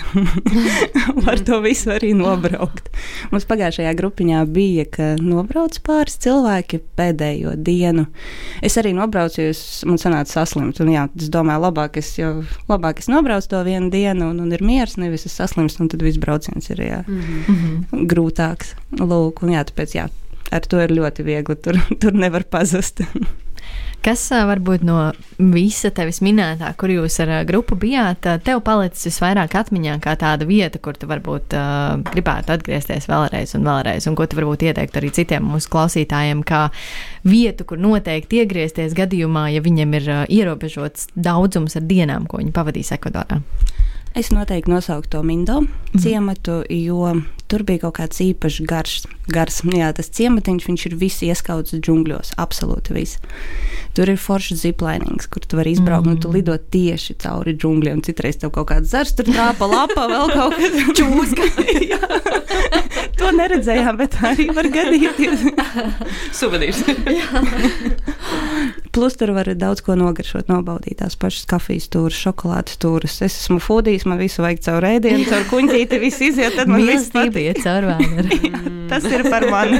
var 1.26 1.42
to 1.46 1.60
visu 1.64 1.92
arī 1.94 2.12
nobraukt. 2.18 2.90
Mums 3.32 3.48
pagājušajā 3.50 3.94
grupiņā 3.98 4.44
bija, 4.50 4.86
ka 4.90 5.10
nobrauc 5.20 5.78
pāris 5.86 6.18
cilvēki 6.22 6.82
pēdējo 6.98 7.56
dienu. 7.56 8.06
Es 8.64 8.78
arī 8.80 8.92
nobraucu, 8.96 9.42
jo 9.44 9.54
es, 9.54 9.64
man 9.88 10.00
sanāca 10.00 10.40
saslimt. 10.40 10.80
Un, 10.82 10.92
jā, 10.94 11.06
es 11.18 11.30
domāju, 11.32 11.64
labāk 11.66 12.00
es, 12.00 12.12
jau, 12.18 12.32
labāk 12.70 13.02
es 13.02 13.10
nobraucu 13.12 13.50
to 13.50 13.64
vienu 13.66 13.90
dienu 13.92 14.30
un, 14.30 14.40
un 14.44 14.54
ir 14.54 14.64
miers, 14.64 14.96
nevis 15.00 15.26
es 15.28 15.36
saslimstu, 15.40 15.84
un 15.84 15.92
tad 15.92 16.04
viss 16.04 16.20
brauciens 16.20 16.70
ir 16.72 16.84
jā, 16.84 17.02
mm 17.06 17.20
-hmm. 17.20 18.06
grūtāks. 18.10 18.74
Lūk, 19.00 19.44
un 19.44 19.54
jā, 19.54 19.64
tāpēc 19.64 19.94
jā, 19.96 20.08
ar 20.50 20.66
to 20.66 20.80
ir 20.82 20.96
ļoti 20.96 21.26
viegli. 21.26 21.56
Tur, 21.60 21.78
tur 22.02 22.16
nevar 22.16 22.46
pazust. 22.50 23.04
Kas 24.00 24.22
varbūt 24.32 24.80
no 24.88 25.10
visa 25.52 25.90
tevis 25.92 26.22
minētā, 26.24 26.70
kur 26.80 26.88
jūs 26.88 27.18
ar 27.20 27.32
grupu 27.44 27.76
bijāt, 27.76 28.24
tev 28.46 28.62
palicis 28.64 29.10
visvairāk 29.10 29.52
atmiņā 29.60 29.98
kā 30.00 30.14
tāda 30.16 30.46
vieta, 30.48 30.80
kur 30.80 30.96
tu 30.96 31.08
varbūt 31.10 31.52
uh, 31.52 31.98
gribētu 32.08 32.54
atgriezties 32.54 33.10
vēlreiz 33.10 33.52
un 33.58 33.68
vēlreiz, 33.68 34.08
un 34.08 34.16
ko 34.16 34.24
tu 34.24 34.40
varbūt 34.40 34.64
ieteiktu 34.70 35.02
arī 35.02 35.12
citiem 35.20 35.44
mūsu 35.52 35.68
klausītājiem, 35.74 36.40
kā 36.48 36.62
vietu, 37.28 37.68
kur 37.68 37.82
noteikti 37.84 38.40
iegriezties 38.40 38.96
gadījumā, 38.96 39.50
ja 39.52 39.60
viņiem 39.68 39.96
ir 40.00 40.08
uh, 40.08 40.24
ierobežots 40.32 41.10
daudzums 41.12 41.76
ar 41.76 41.84
dienām, 41.84 42.24
ko 42.24 42.40
viņi 42.40 42.56
pavadīs 42.56 42.96
Ekvadorā. 42.96 43.42
Es 44.14 44.32
noteikti 44.34 44.72
nosauktu 44.72 45.16
to 45.16 45.22
Mindo 45.22 45.60
mhm. 45.60 46.02
ciematu, 46.02 46.62
jo 46.68 47.14
tur 47.50 47.62
bija 47.66 47.84
kaut 47.86 47.96
kāds 47.98 48.20
īpašs 48.22 48.62
garš. 48.66 48.96
Gars, 49.30 49.60
jā, 49.70 49.90
tas 49.94 50.10
ciematiņš, 50.10 50.64
viņš 50.66 50.84
ir 50.88 50.94
viss 50.98 51.22
ieskauts 51.22 51.74
džungļos, 51.76 52.32
absolūti 52.40 52.94
viss. 52.96 53.20
Tur 53.94 54.10
ir 54.10 54.18
foršs 54.18 54.62
ziplainings, 54.64 55.28
kur 55.30 55.44
tu 55.46 55.58
vari 55.58 55.76
izbraukt, 55.76 56.06
mm. 56.06 56.16
un 56.16 56.18
tu 56.22 56.30
mhm. 56.30 56.36
lido 56.38 56.56
tieši 56.58 57.14
cauri 57.22 57.54
džungļiem. 57.54 58.02
Citreiz 58.06 58.40
tev 58.42 58.50
kaut 58.54 58.70
kāds 58.72 58.90
zars 58.90 59.14
tur 59.18 59.30
trāpa 59.30 59.70
lapā, 59.70 60.08
vēl 60.10 60.34
kaut 60.34 60.58
kas 60.58 60.74
čūska. 60.98 61.46
to 63.20 63.30
neredzējām, 63.38 63.98
bet 64.00 64.18
arī 64.26 64.48
var 64.56 64.70
gadīties. 64.74 65.46
Suvenīrs. 66.40 66.82
Plus 68.90 69.14
tur 69.14 69.30
var 69.36 69.46
daudz 69.54 69.84
ko 69.86 69.94
nogaršot, 69.98 70.48
nobaudīt 70.50 70.98
tās 70.98 71.14
pašas 71.20 71.46
kafijas 71.50 71.86
stūres, 71.86 72.18
šokolādes 72.24 72.74
stūres. 72.78 73.20
Es 73.22 73.36
esmu 73.44 73.60
fudijs, 73.62 74.06
man 74.10 74.18
visu 74.18 74.42
vajag 74.42 74.64
caur 74.66 74.86
ēdienu, 74.88 75.28
caur 75.30 75.46
kuņģīti, 75.52 76.00
viss 76.02 76.24
iziet, 76.26 76.56
tad 76.58 76.70
man 76.70 76.82
viss 76.88 77.12
patīk. 77.14 77.62
caur 77.62 77.86
vēderi. 77.92 78.40
tas 78.90 79.06
ir 79.06 79.26
par 79.30 79.46
mani. 79.52 79.78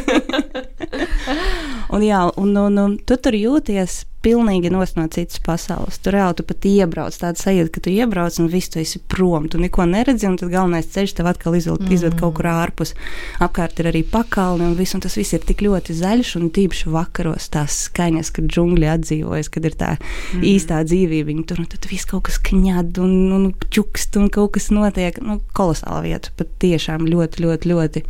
un 1.94 2.06
jā, 2.06 2.22
un, 2.38 2.54
un, 2.66 2.78
un 2.84 2.96
tu 3.02 3.18
tur 3.18 3.34
jūties 3.34 4.04
pilnīgi 4.24 4.70
no 4.72 4.84
citas 4.84 5.40
pasaules. 5.44 5.98
Tur 6.02 6.14
reāli 6.16 6.38
tu 6.38 6.44
pat 6.46 6.66
iebrauc 6.68 7.16
tādu 7.16 7.40
sajūtu, 7.40 7.72
ka 7.74 7.82
tu 7.84 7.92
iebrauc 7.92 8.36
un 8.42 8.50
viss 8.52 8.72
tu 8.72 8.80
esi 8.82 9.00
prom. 9.12 9.48
Tu 9.48 9.60
neko 9.60 9.86
neredzi, 9.88 10.28
un 10.28 10.36
tad 10.40 10.52
galvenais 10.52 10.90
ceļš 10.92 11.16
tev 11.16 11.30
atkal 11.30 11.56
izved, 11.58 11.84
mm. 11.86 11.94
izved 11.96 12.16
kaut 12.20 12.36
kur 12.38 12.50
ārpus. 12.50 12.94
Apkārt 13.42 13.80
ir 13.80 13.90
arī 13.92 14.02
pakalni, 14.06 14.66
un, 14.68 14.76
viss, 14.78 14.96
un 14.96 15.04
tas 15.04 15.16
viss 15.18 15.36
ir 15.36 15.44
tik 15.48 15.64
ļoti 15.64 15.96
zaļš, 16.00 16.34
un 16.40 16.52
tīpaši 16.54 16.92
vakaros 16.92 17.48
tās 17.54 17.78
skaņas, 17.88 18.32
kad 18.36 18.50
džungļi 18.50 18.90
atdzīvojas, 18.94 19.52
kad 19.54 19.68
ir 19.68 19.78
tā 19.80 19.90
mm. 19.96 20.46
īstā 20.52 20.82
dzīvība. 20.86 21.30
Viņi 21.30 21.46
tur 21.48 21.64
un 21.64 21.70
tad 21.72 21.88
viss 21.90 22.08
kaut 22.10 22.26
kas 22.28 22.40
kņad 22.50 23.00
un, 23.02 23.16
un 23.36 23.50
čukst, 23.72 24.20
un 24.20 24.30
kaut 24.32 24.56
kas 24.58 24.70
notiek. 24.74 25.20
Nu, 25.24 25.40
kolosāla 25.56 26.04
vieta, 26.04 26.32
pat 26.36 26.52
tiešām 26.62 27.08
ļoti, 27.08 27.46
ļoti, 27.46 27.72
ļoti. 27.72 28.04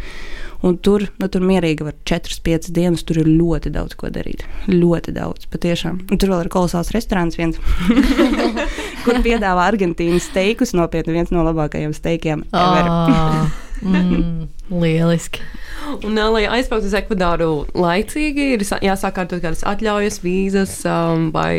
Un 0.67 0.77
tur, 0.77 1.07
nu, 1.17 1.29
tur 1.33 1.45
mierīgi 1.47 1.87
var 1.87 1.95
4-5 2.09 2.69
dienas, 2.77 3.05
tur 3.09 3.23
ir 3.23 3.31
ļoti 3.31 3.73
daudz 3.73 3.97
ko 4.01 4.11
darīt. 4.13 4.45
Ļoti 4.69 5.15
daudz, 5.17 5.49
patiešām. 5.53 6.00
Tur 6.11 6.33
vēl 6.33 6.45
ir 6.45 6.51
kolosāls 6.53 6.93
restorāns, 6.95 7.39
viens, 7.39 7.59
kur 9.05 9.21
piedāvā 9.25 9.69
Argentīnas 9.71 10.29
steikus. 10.31 10.75
Nopietni, 10.77 11.17
viens 11.17 11.33
no 11.35 11.45
labākajiem 11.47 11.95
steikiem. 11.97 12.45
Oh, 12.53 13.51
mm, 13.87 14.49
lieliski. 14.75 15.45
Un, 16.07 16.19
lai 16.35 16.45
aizbrauktu 16.47 16.91
uz 16.91 16.97
Ekvadoru 17.01 17.51
laicīgi, 17.75 18.53
ir 18.57 18.65
jāsāk 18.85 19.23
ar 19.23 19.31
kādas 19.33 19.65
atļaujas, 19.67 20.21
vīzas 20.23 20.77
um, 20.87 21.31
vai 21.35 21.55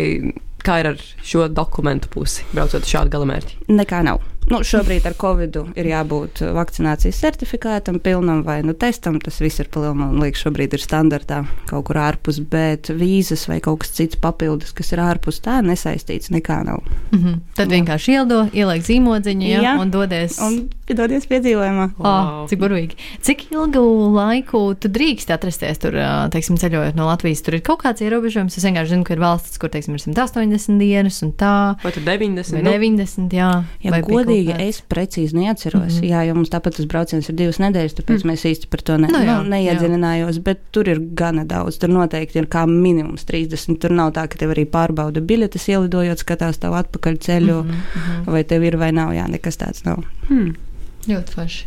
kā 0.62 0.82
ir 0.82 0.93
ar 0.93 1.01
šo 1.25 1.47
dokumentu 1.51 2.12
pusi, 2.13 2.45
braucot 2.54 2.86
uz 2.86 2.93
šādu 2.93 3.12
galamērķi? 3.17 3.65
Nekā 3.73 4.06
nav. 4.08 4.21
Nu, 4.49 4.62
šobrīd 4.65 5.06
ar 5.06 5.13
covid 5.19 5.58
ir 5.80 5.88
jābūt 5.91 6.41
vakcinācijas 6.56 7.19
certifikātam, 7.23 7.99
pilnam 8.04 8.41
vai 8.43 8.60
nu, 8.65 8.73
testam. 8.73 9.19
Tas 9.21 9.39
viss 9.43 9.62
ir 9.62 9.69
liekas, 9.71 10.41
šobrīd 10.43 10.73
ir 10.75 10.82
standartā 10.84 11.43
kaut 11.69 11.86
kur 11.88 11.99
ārpus, 12.01 12.41
bet 12.51 12.89
vīzas 12.89 13.47
vai 13.47 13.62
kaut 13.63 13.84
kas 13.84 13.93
cits 13.95 14.19
papildus, 14.19 14.73
kas 14.75 14.91
ir 14.91 15.04
ārpus 15.04 15.39
tā, 15.45 15.62
nesaistīts 15.65 16.34
nekā 16.34 16.63
nav. 16.67 16.82
Mm 17.12 17.19
-hmm. 17.19 17.39
Tad 17.56 17.67
jā. 17.67 17.77
vienkārši 17.77 18.12
ieldo, 18.12 18.47
ieliek 18.54 18.82
zīmodziņu 18.82 19.47
ja, 19.47 19.62
jā, 19.62 19.80
un 19.82 19.91
dodies. 19.91 20.39
Un 20.41 20.69
dodies 20.95 21.25
piedzīvojumā. 21.30 21.89
Wow. 21.97 22.08
Oh, 22.08 22.49
cik 22.49 22.60
burvīgi. 22.60 22.97
Cik 23.21 23.45
ilgu 23.51 23.84
laiku 24.15 24.62
tu 24.80 24.89
drīkst 24.91 25.32
atrasties 25.34 25.82
tur, 25.82 25.95
teiksim, 26.34 26.58
ceļojot 26.62 26.97
no 26.99 27.08
Latvijas? 27.10 27.41
Tur 27.45 27.58
ir 27.58 27.63
kaut 27.65 27.84
kāds 27.84 28.04
ierobežojums. 28.04 28.58
Es 28.58 28.65
vienkārši 28.67 28.95
zinu, 28.95 29.04
ka 29.08 29.15
ir 29.15 29.23
valstis, 29.23 29.60
kur, 29.62 29.69
teiksim, 29.69 29.95
ir 29.95 30.04
180 30.04 30.82
dienas 30.82 31.21
un 31.25 31.32
tā. 31.32 31.75
Vai 31.84 31.93
90? 31.95 32.58
Vai 32.58 32.77
90, 32.80 33.38
jā. 33.38 33.51
Ja 33.84 33.93
vai 33.93 34.01
godīgi 34.32 34.52
godīgi, 34.52 34.67
es 34.70 34.80
precīzi 34.89 35.38
neatceros. 35.38 35.96
Mm 35.96 36.00
-hmm. 36.00 36.10
Jā, 36.10 36.22
jo 36.28 36.36
mums 36.36 36.52
tāpat 36.54 36.78
tas 36.78 36.86
brauciens 36.86 37.30
ir 37.30 37.36
divas 37.36 37.60
nedēļas, 37.62 37.96
tāpēc 38.00 38.24
mm. 38.24 38.32
mēs 38.32 38.46
īsti 38.52 38.70
par 38.72 38.82
to 38.82 38.98
ne, 38.98 39.08
no, 39.12 39.20
nu 39.20 39.26
jā, 39.26 39.38
nu, 39.41 39.50
neiedziļinājos. 39.56 40.36
Jā. 40.36 40.44
Bet 40.44 40.63
tur 40.72 40.89
ir 40.89 41.00
gana 41.00 41.46
daudz. 41.46 41.78
Tur 41.78 41.89
noteikti 41.89 42.39
ir 42.39 42.48
kā 42.48 42.65
minimums 42.67 43.26
30. 43.26 43.80
Tur 43.82 43.91
nav 43.91 44.13
tā, 44.13 44.28
ka 44.28 44.38
tev 44.38 44.56
arī 44.56 44.65
pārbauda 44.65 45.22
biļetes, 45.22 45.67
ielidojot, 45.70 46.20
skatās 46.20 46.58
tavu 46.58 46.76
atpakaļ 46.80 47.17
ceļu, 47.17 47.63
mm 47.63 47.70
-hmm. 47.70 48.32
vai 48.32 48.44
tev 48.44 48.63
ir 48.63 48.78
vai 48.78 48.91
nav. 48.91 49.13
Jā, 49.13 49.28
nekas 49.28 49.58
tāds 49.58 49.86
nav. 49.86 50.04
Hmm. 50.30 50.56
Ļoti 51.08 51.32
forši. 51.36 51.65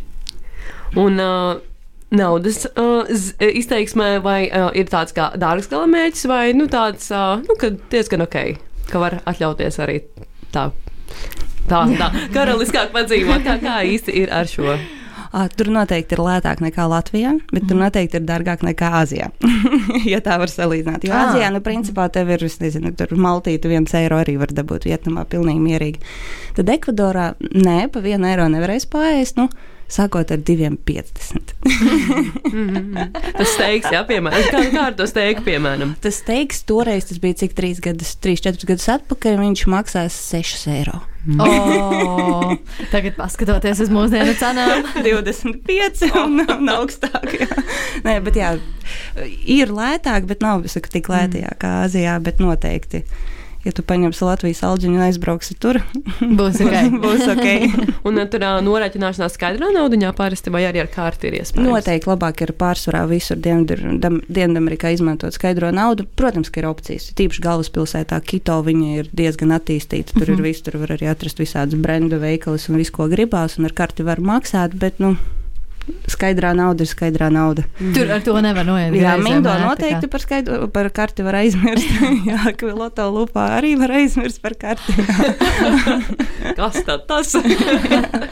Un, 0.95 1.19
uh, 1.19 1.61
naudas 2.09 2.65
uh, 2.65 3.03
izteiksmē, 3.39 4.19
vai 4.23 4.45
uh, 4.49 4.69
ir 4.77 4.87
tāds 4.91 5.15
kā 5.15 5.31
dārgs 5.37 5.69
galamērķis, 5.71 6.27
vai 6.27 6.53
nu, 6.53 6.67
tāds 6.71 7.11
uh, 7.11 7.41
nu, 7.43 7.57
diezgan 7.91 8.21
ok, 8.21 8.37
ka 8.91 9.01
var 9.01 9.19
atļauties 9.25 9.79
arī 9.83 10.01
tā 10.53 10.69
tā, 11.69 11.85
tā 11.99 12.11
karaliskāk 12.35 12.93
padzīvot. 12.95 13.43
Kā, 13.45 13.57
kā 13.61 13.79
īsti 13.87 14.21
ir 14.23 14.33
ar 14.33 14.49
šo? 14.49 14.77
Tur 15.57 15.67
noteikti 15.73 16.15
ir 16.15 16.21
lētāk 16.23 16.61
nekā 16.63 16.85
Latvijā, 16.87 17.33
bet 17.49 17.65
tur 17.65 17.75
mhm. 17.75 17.81
noteikti 17.83 18.21
ir 18.21 18.27
dārgāk 18.27 18.61
nekā 18.63 18.91
Āzijā. 19.01 19.27
ja 20.13 20.21
tā 20.23 20.37
var 20.39 20.51
salīdzināt. 20.51 21.03
Jo 21.03 21.15
Āzijā, 21.17 21.49
nu, 21.51 21.59
principā, 21.65 22.07
tev 22.13 22.31
ir, 22.31 22.45
es 22.47 22.55
nezinu, 22.63 22.93
tur 22.95 23.11
maltīti 23.19 23.71
viens 23.71 23.91
eiro 23.99 24.21
arī 24.21 24.37
var 24.39 24.53
dabūt 24.55 24.87
Vietnamā 24.87 25.25
pilnīgi 25.27 25.59
mierīgi. 25.59 26.03
Tad 26.55 26.71
Ekvadorā, 26.77 27.33
nē, 27.51 27.79
pa 27.91 28.03
vienu 28.05 28.29
eiro 28.31 28.47
nevarēs 28.53 28.87
pāriest. 28.91 29.35
Nu, 29.41 29.49
sākot 29.91 30.31
ar 30.31 30.39
2,50. 30.39 31.51
tas 33.41 33.51
steigs, 33.57 33.91
jā, 33.91 34.05
piemēram. 34.07 34.47
Kā, 34.53 34.61
kā 34.71 34.85
ar 34.91 34.95
to 34.95 35.09
steigu, 35.09 35.43
piemēram? 35.49 35.97
Tas 36.05 36.21
steigs 36.23 36.63
toreiz, 36.69 37.09
tas 37.11 37.19
bija 37.19 37.41
cik 37.43 37.57
3, 37.59 37.83
gadus, 37.89 38.15
3 38.23 38.47
4 38.47 38.71
gadus 38.71 38.87
atpakaļ, 38.95 39.41
viņš 39.43 39.67
maksās 39.75 40.21
6 40.31 40.71
eiro. 40.77 41.03
Oh, 41.39 42.53
tagad, 42.93 43.15
paskatoties 43.17 43.81
uz 43.85 43.91
mūsdienu 43.93 44.35
cenām, 44.37 44.85
25 45.07 46.03
un, 46.21 46.41
un 46.45 46.73
augstāk. 46.75 47.31
Jā. 47.41 47.63
Nē, 48.05 48.19
bet 48.25 48.37
jā, 48.39 48.51
ir 49.41 49.73
lētāk, 49.73 50.27
bet 50.29 50.45
nav 50.45 50.67
saku, 50.71 50.91
tik 50.93 51.09
lēti 51.09 51.41
jā, 51.45 51.55
kā 51.61 51.79
Azijā, 51.85 52.19
bet 52.23 52.43
noteikti 52.43 53.05
ja 53.65 53.73
tu 53.75 53.83
paņemsi 53.85 54.25
Latvijas 54.25 54.61
alģiņu 54.65 54.99
un 54.99 55.05
aizbrauksi 55.07 55.57
tur, 55.61 55.79
būs 56.39 56.61
ok. 56.63 56.75
būs 57.05 57.25
okay. 57.33 57.69
un 58.07 58.21
tur 58.31 58.45
uh, 58.45 58.59
norēķināšanās 58.65 59.37
skaidrā 59.37 59.71
naudiņā 59.75 60.11
parasti 60.17 60.53
vai 60.53 60.65
arī 60.69 60.83
ar 60.83 60.91
kārti 60.93 61.29
ir 61.29 61.39
iespējams? 61.41 61.69
Noteikti 61.69 62.11
labāk 62.11 62.43
ir 62.45 62.53
pārsvarā 62.59 63.05
visur 63.09 63.41
Dienvidamerikā 63.41 64.93
izmantot 64.95 65.35
skaidro 65.35 65.71
naudu. 65.75 66.05
Protams, 66.17 66.51
ka 66.53 66.61
ir 66.61 66.69
opcijas. 66.69 67.09
Tīpaši 67.17 67.43
galvaspilsētā 67.45 68.19
Kito 68.25 68.59
viņa 68.65 68.91
ir 69.01 69.09
diezgan 69.15 69.55
attīstīta. 69.55 70.13
Tur 70.13 70.21
mm 70.21 70.25
-hmm. 70.25 70.33
ir 70.33 70.41
mhm. 70.41 70.49
viss, 70.49 70.65
tur 70.65 70.77
var 70.81 70.95
arī 70.97 71.09
atrast 71.11 71.41
visādas 71.41 71.79
brendu 71.81 72.19
veikalas 72.21 72.69
un 72.69 72.77
visu, 72.77 72.93
ko 72.95 73.09
gribās, 73.11 73.57
un 73.59 73.65
ar 73.65 73.73
karti 73.73 74.03
var 74.03 74.21
maksāt, 74.21 74.77
bet, 74.79 74.99
nu, 74.99 75.15
skaidrā 76.09 76.53
nauda 76.57 76.85
ir 76.85 76.89
skaidrā 76.89 77.29
nauda. 77.33 77.65
Tur 77.95 78.11
ar 78.15 78.23
to 78.25 78.35
nevar 78.43 78.65
noiet. 78.67 78.95
Jā, 78.97 79.15
Mindo 79.21 79.53
noteikti 79.61 80.09
par, 80.11 80.23
skaidru, 80.23 80.67
par 80.73 80.89
karti 80.95 81.25
var 81.25 81.39
aizmirst. 81.41 81.89
Jā, 82.29 82.53
Kviloto 82.59 83.07
lupā 83.13 83.47
arī 83.57 83.75
var 83.79 83.93
aizmirst 83.99 84.41
par 84.43 84.55
karti. 84.59 84.95
Kas 86.57 86.81
tad 86.85 87.05
tas? 87.09 87.33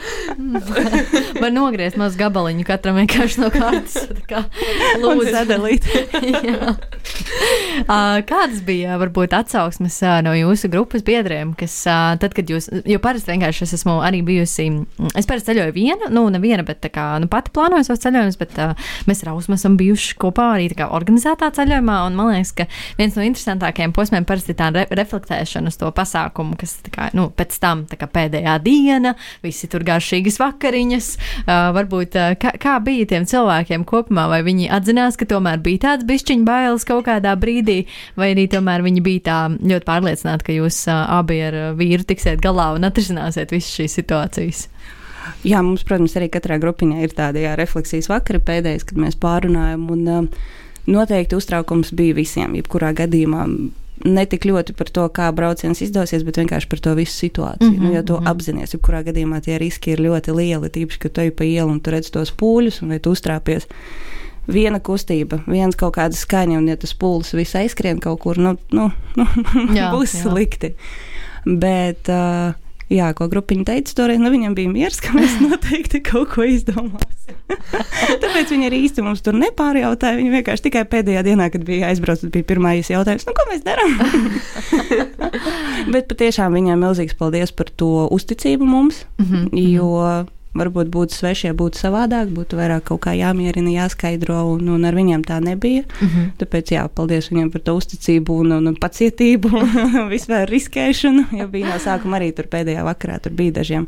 var 1.42 1.54
nogriezt 1.54 1.98
mazu 2.00 2.18
gabaliņu 2.20 2.66
katram 2.66 2.98
vienkārši 3.02 3.42
no 3.42 3.50
kartes. 3.54 4.08
Lūdzu, 5.02 5.30
sadalīt. 5.34 5.88
Uh, 7.84 8.22
kādas 8.24 8.62
bija 8.64 8.96
varbūt 9.00 9.34
atsauksmes 9.36 9.96
uh, 10.04 10.18
no 10.24 10.32
jūsu 10.36 10.70
grupas 10.72 11.02
biedriem, 11.06 11.52
kas 11.58 11.74
uh, 11.90 12.14
tad, 12.20 12.34
kad 12.36 12.48
jūs, 12.50 12.70
jo 12.88 13.00
parasti 13.02 13.34
vienkārši 13.34 13.66
es 13.66 13.74
esmu 13.80 13.98
arī 14.06 14.22
bijusi, 14.26 14.70
mm, 14.70 15.12
es 15.18 15.28
parasti 15.28 15.50
ceļoju 15.50 15.74
viena, 15.74 16.10
nu, 16.14 16.24
neviena, 16.32 16.64
bet 16.66 16.80
tā 16.84 16.90
kā, 16.94 17.06
nu, 17.20 17.28
pati 17.44 17.54
plānoju 17.54 17.86
savus 17.86 18.02
ceļojumus, 18.04 18.38
bet 18.40 18.56
uh, 18.62 18.90
mēs 19.08 19.22
ar 19.24 19.32
Ausmu 19.34 19.58
esam 19.58 19.76
bijuši 19.80 20.16
kopā 20.20 20.50
arī 20.56 20.70
organizētā 20.84 21.50
ceļojumā, 21.54 21.98
man 22.14 22.32
liekas, 22.32 22.52
ka 22.56 22.66
viens 22.98 23.16
no 23.18 23.24
interesantākajiem 23.26 23.92
posmiem 23.94 24.26
parasti 24.28 24.54
ir 24.54 24.58
tā 24.58 24.70
re 24.74 24.86
reflektēšana 24.94 25.72
uz 25.72 25.78
to 25.80 25.90
pasākumu, 25.94 26.56
kas, 26.60 26.76
kā, 26.92 27.10
nu, 27.16 27.28
pēc 27.34 27.56
tam, 27.62 27.84
kā 27.88 28.08
pēdējā 28.10 28.56
diena, 28.64 29.14
visi 29.44 29.68
tur 29.70 29.84
garšīgas 29.86 30.40
vakariņas, 30.42 31.10
uh, 31.44 31.52
varbūt 31.76 32.18
uh, 32.18 32.34
kā, 32.40 32.54
kā 32.60 32.76
bija 32.84 33.10
tiem 33.14 33.28
cilvēkiem 33.28 33.86
kopumā, 33.88 34.26
vai 34.32 34.42
viņi 34.46 34.70
atzinās, 34.74 35.18
ka 35.20 35.28
tomēr 35.30 35.62
bija 35.64 35.84
tāds 35.88 36.08
bišķiņu 36.08 36.48
bailes 36.48 36.88
kaut 36.88 37.06
kādā 37.08 37.34
brīdī, 37.40 37.84
vai 38.18 38.32
arī 38.34 38.48
tomēr 38.52 38.84
viņi 38.86 39.04
bija 39.04 39.26
tā 39.28 39.38
ļoti 39.58 39.88
pārliecināti, 39.88 40.48
ka 40.48 40.58
jūs 40.58 40.84
uh, 40.88 41.04
abi 41.20 41.40
ar 41.44 41.60
vīru 41.78 42.06
tiksiet 42.08 42.42
galā 42.44 42.72
un 42.76 42.88
atrisināsiet 42.88 43.54
visas 43.54 43.74
šīs 43.78 44.00
situācijas. 44.00 44.68
Jā, 45.44 45.62
mums, 45.62 45.84
protams, 45.84 46.16
arī 46.16 46.28
katrā 46.32 46.58
grupiņā 46.62 47.00
ir 47.04 47.14
tāda 47.16 47.40
jā, 47.42 47.54
refleksijas 47.56 48.08
vakara 48.08 48.40
pēdējais, 48.40 48.84
kad 48.84 49.00
mēs 49.00 49.16
pārunājam. 49.20 49.88
Un, 49.90 50.06
uh, 50.08 50.52
noteikti 50.86 51.36
uztraukums 51.36 51.92
bija 51.96 52.16
visiem, 52.16 52.54
jebkurā 52.58 52.92
gadījumā. 52.96 53.46
Ne 54.04 54.24
tik 54.26 54.44
ļoti 54.48 54.74
par 54.76 54.90
to, 54.90 55.04
kā 55.14 55.28
brauciens 55.32 55.80
izdosies, 55.84 56.24
bet 56.26 56.40
vienkārši 56.40 56.68
par 56.68 56.80
to 56.82 56.94
visu 56.98 57.14
situāciju. 57.14 57.70
Mm 57.70 57.76
-hmm, 57.76 57.86
nu, 57.86 57.92
ja 57.92 58.02
to 58.02 58.18
mm 58.18 58.24
-hmm. 58.24 58.30
apzināties, 58.30 58.74
jebkurā 58.74 59.04
gadījumā 59.04 59.40
tie 59.40 59.58
riski 59.58 59.90
ir 59.90 60.00
ļoti 60.00 60.34
lieli. 60.34 60.68
Tīpaši, 60.68 60.98
ka 60.98 61.08
tu 61.08 61.20
ej 61.20 61.30
pa 61.30 61.44
ielu 61.44 61.70
un 61.70 61.80
tu 61.80 61.90
redz 61.90 62.10
tos 62.10 62.32
pūļus, 62.32 62.82
un 62.82 62.88
vai 62.88 62.98
tu 62.98 63.10
uztrāpies 63.10 63.66
viena 64.48 64.80
kustība, 64.80 65.40
viens 65.46 65.76
kaut 65.76 65.96
kāda 65.96 66.16
skaņa, 66.16 66.58
un 66.58 66.68
ja 66.68 66.76
tas 66.76 66.94
pūlis 66.94 67.34
viss 67.36 67.54
aizskrien 67.54 68.00
kaut 68.00 68.20
kur, 68.20 68.38
nu, 68.38 68.56
nu, 68.70 68.90
nu 69.16 69.24
jā, 69.78 69.92
būs 69.92 70.14
jā. 70.14 70.22
slikti. 70.22 70.74
Bet, 71.44 72.08
uh, 72.08 72.54
jā, 72.94 73.10
ko 73.16 73.28
grupiņa 73.30 73.66
teica 73.68 73.96
toreiz, 73.98 74.20
nu 74.22 74.30
viņam 74.32 74.54
bija 74.56 74.70
miers, 74.72 75.00
ka 75.02 75.14
mēs 75.16 75.36
noteikti 75.44 76.00
kaut 76.04 76.32
ko 76.34 76.46
izdomāsim. 76.48 77.38
Tāpēc 78.22 78.52
viņi 78.52 78.68
arī 78.68 78.80
īsti 78.86 79.04
mums 79.04 79.22
tur 79.24 79.36
nepārjautāja. 79.38 80.18
Viņi 80.18 80.34
vienkārši 80.38 80.66
tikai 80.68 80.84
pēdējā 80.90 81.24
dienā, 81.26 81.48
kad 81.52 81.64
bija 81.66 81.90
aizbraucis, 81.90 82.32
bija 82.34 82.46
pirmais 82.48 82.90
jautājums, 82.92 83.26
nu, 83.28 83.34
ko 83.36 83.46
mēs 83.50 83.64
darām. 83.66 83.96
Bet 85.94 86.08
patiešām 86.12 86.56
viņiem 86.56 86.84
milzīgs 86.86 87.18
paldies 87.18 87.54
par 87.56 87.70
to 87.74 88.06
uzticību 88.14 88.68
mums, 88.68 89.04
mm 89.18 89.26
-hmm. 89.30 89.68
jo 89.74 89.90
varbūt 90.54 90.90
būtu 90.94 91.14
svešie, 91.14 91.52
būtu 91.56 91.78
savādāk, 91.78 92.30
būtu 92.34 92.58
vairāk 92.58 92.86
kaut 92.90 93.02
kā 93.06 93.14
jāmierina, 93.16 93.72
jāskaidro, 93.74 94.40
un, 94.54 94.68
un 94.76 94.84
ar 94.88 94.94
viņiem 94.94 95.24
tā 95.26 95.40
nebija. 95.42 95.82
Mm 96.00 96.08
-hmm. 96.08 96.30
Tāpēc 96.38 96.72
jā, 96.74 96.88
paldies 96.88 97.30
viņiem 97.30 97.50
par 97.52 97.60
to 97.60 97.74
uzticību 97.74 98.38
un, 98.40 98.52
un, 98.52 98.66
un 98.66 98.76
pacietību, 98.76 99.48
vispār 100.14 100.48
riskēšanu. 100.48 101.24
Jo 101.38 101.48
bija 101.48 101.66
no 101.66 101.78
sākuma 101.78 102.18
arī 102.18 102.32
tur 102.32 102.46
pēdējā 102.46 102.84
vakarā, 102.84 103.18
tur 103.20 103.32
bija 103.32 103.52
dažiem 103.52 103.86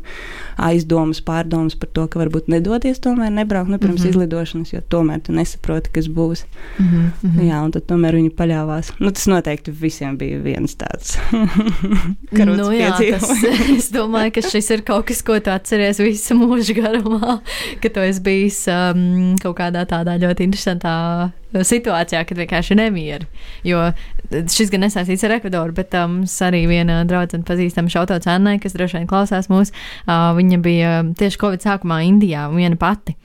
aizdomas, 0.57 1.21
pārdomas 1.21 1.75
par 1.75 1.89
to, 1.93 2.07
ka 2.07 2.19
varbūt 2.19 2.47
nedodies 2.47 2.99
tomēr 2.99 3.31
nebraukt 3.31 3.69
nu, 3.69 3.77
pirms 3.77 4.01
mm 4.01 4.05
-hmm. 4.05 4.09
izlidošanas, 4.09 4.73
jo 4.73 4.81
tomēr 4.89 5.21
tu 5.21 5.31
nesaproti, 5.31 5.89
kas 5.93 6.07
būs. 6.07 6.45
Mm 6.79 7.11
-hmm. 7.23 7.47
Jā, 7.49 7.63
un 7.63 7.71
tad 7.71 7.83
tomēr 7.85 8.15
viņi 8.15 8.29
paļāvās. 8.29 8.91
Nu, 8.99 9.11
tas 9.11 9.27
noteikti 9.27 9.71
visiem 9.71 10.17
bija 10.17 10.39
viens 10.39 10.75
tāds 10.75 11.17
nu, 12.31 12.71
jā, 12.73 12.91
tas, 12.97 13.29
es 13.77 13.89
domāju, 13.93 14.31
ka 14.31 14.41
šis 14.41 14.69
ir 14.69 14.83
kaut 14.87 15.05
kas, 15.05 15.21
ko 15.21 15.39
tu 15.39 15.51
atceries 15.53 15.99
visu 15.99 16.35
mūžu 16.35 16.56
mūža 16.57 16.75
garumā, 16.81 17.39
ka 17.83 17.91
tu 17.93 18.03
esi 18.03 18.23
bijis 18.25 18.63
um, 18.73 19.35
kaut 19.41 19.57
kādā 19.61 19.85
tādā 19.89 20.17
ļoti 20.21 20.49
interesantā 20.49 20.95
situācijā, 21.55 22.23
kad 22.27 22.39
vienkārši 22.41 22.73
ir 22.73 22.79
nemieri. 22.81 23.27
Jo 23.67 23.89
šis 24.27 24.71
gan 24.73 24.83
nesaistīts 24.83 25.23
ar 25.23 25.37
Ekvadoru, 25.37 25.75
bet 25.77 25.95
um, 25.97 26.19
arī 26.47 26.65
viena 26.69 26.99
draudzene 27.07 27.47
pazīstama 27.47 27.91
šautots 27.91 28.27
Annai, 28.31 28.57
kas 28.63 28.75
droši 28.75 28.99
vien 28.99 29.09
klausās 29.09 29.47
mūs. 29.51 29.71
Uh, 30.03 30.33
viņa 30.37 30.59
bija 30.63 30.97
tieši 31.17 31.41
Covid 31.41 31.63
sākumā 31.63 32.01
Indijā, 32.07 32.47
viena 32.53 32.79
pati. 32.79 33.15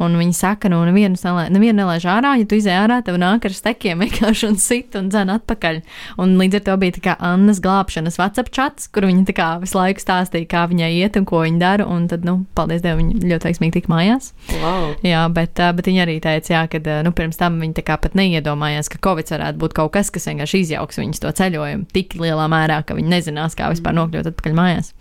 Un 0.00 0.14
viņi 0.16 0.32
saka, 0.32 0.70
nu, 0.72 0.78
nevienu, 0.88 1.18
nevienu 1.52 1.82
nelaiž 1.82 2.06
ārā, 2.08 2.32
ja 2.40 2.46
tu 2.48 2.56
izej 2.56 2.72
ārā, 2.72 3.02
tev 3.04 3.18
nāk 3.20 3.44
ar 3.44 3.52
stekiem 3.52 4.00
vienkārši 4.00 4.48
un 4.48 4.56
sit 4.60 4.96
un 4.96 5.10
dzen 5.12 5.28
atpakaļ. 5.34 5.82
Un 6.24 6.38
līdz 6.40 6.56
ar 6.56 6.64
to 6.70 6.76
bija 6.80 6.96
tā 6.96 7.02
kā 7.04 7.16
Annas 7.30 7.60
glābšanas 7.60 8.16
WhatsApp 8.16 8.48
chats, 8.56 8.88
kur 8.88 9.04
viņa 9.04 9.26
tā 9.28 9.34
kā 9.36 9.48
visu 9.60 9.76
laiku 9.76 10.00
stāstīja, 10.00 10.48
kā 10.48 10.64
viņai 10.72 10.90
iet 11.02 11.20
un 11.20 11.28
ko 11.28 11.42
viņa 11.44 11.60
dara. 11.60 11.88
Un 11.90 12.08
tad, 12.08 12.24
nu, 12.24 12.38
paldies 12.56 12.80
Dievam, 12.84 13.10
viņa 13.12 13.28
ļoti 13.28 13.50
veiksmīgi 13.50 13.76
tika 13.76 13.92
mājās. 13.92 14.32
Wow. 14.62 14.94
Jā, 15.04 15.26
bet, 15.36 15.60
bet 15.60 15.92
viņa 15.92 16.04
arī 16.06 16.16
teica, 16.24 16.54
jā, 16.56 16.64
ka, 16.72 16.80
nu, 17.04 17.12
pirms 17.16 17.40
tam 17.40 17.60
viņa 17.60 17.69
tā 17.76 17.84
kā 17.86 17.96
pat 18.00 18.16
neiedomājās, 18.18 18.90
ka 18.92 19.00
Covid 19.04 19.32
varētu 19.34 19.60
būt 19.62 19.76
kaut 19.76 19.92
kas, 19.96 20.10
kas 20.14 20.28
vienkārši 20.30 20.62
izjauks 20.64 21.00
viņas 21.00 21.22
to 21.22 21.32
ceļojumu 21.40 21.88
tik 21.94 22.16
lielā 22.20 22.46
mērā, 22.50 22.80
ka 22.86 22.96
viņi 22.98 23.12
nezinās, 23.12 23.56
kā 23.58 23.70
vispār 23.72 23.96
nokļūt 23.98 24.30
atpakaļ 24.32 24.56
mājās. 24.58 24.92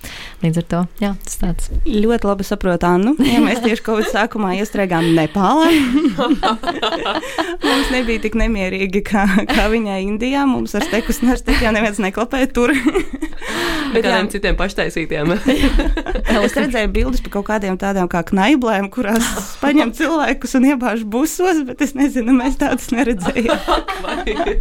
Līdz 0.44 0.62
ar 0.62 0.68
to, 0.74 0.82
jā, 1.04 1.14
tas 1.26 1.40
tāds. 1.42 1.72
Ļoti 1.86 2.30
labi 2.30 2.48
saprotu 2.48 2.90
Annu. 2.90 3.16
Ja 3.26 3.42
mēs 3.44 3.64
tieši 3.66 3.86
Covid 3.86 4.12
sākumā 4.14 4.56
iestrēgām 4.60 5.12
Nepālā. 5.18 5.70
mums 7.66 7.92
nebija 7.94 8.26
tik 8.26 8.38
nemierīgi 8.40 9.04
kā, 9.08 9.26
kā 9.50 9.70
viņai 9.72 10.02
Indijā. 10.06 10.46
Mums 10.50 10.76
ar 10.78 10.86
stekus 10.88 11.24
un 11.24 11.34
ar 11.36 11.42
stekiem 11.42 11.76
neviens 11.76 12.02
neklapēja 12.04 12.52
tur. 12.56 12.76
Bet 13.94 14.06
kādiem 14.06 14.28
jā. 14.28 14.32
citiem 14.36 14.58
paštaisītiem. 14.60 15.34
es 16.46 16.58
redzēju 16.58 16.92
bildes 16.94 17.24
par 17.26 17.34
kaut 17.38 17.48
kādiem 17.50 17.78
tādiem 17.80 18.10
kā 18.12 18.22
knaiblēm, 18.28 18.90
kurās 18.94 19.26
paņem 19.64 19.94
cilvēkus 19.98 20.56
un 20.60 20.68
iebāž 20.74 21.06
busos, 21.10 21.64
bet 21.68 21.82
es 21.86 21.96
nezinu, 21.98 22.36
mēs 22.38 22.59
tādus 22.60 22.89
neredzējām. 22.93 23.60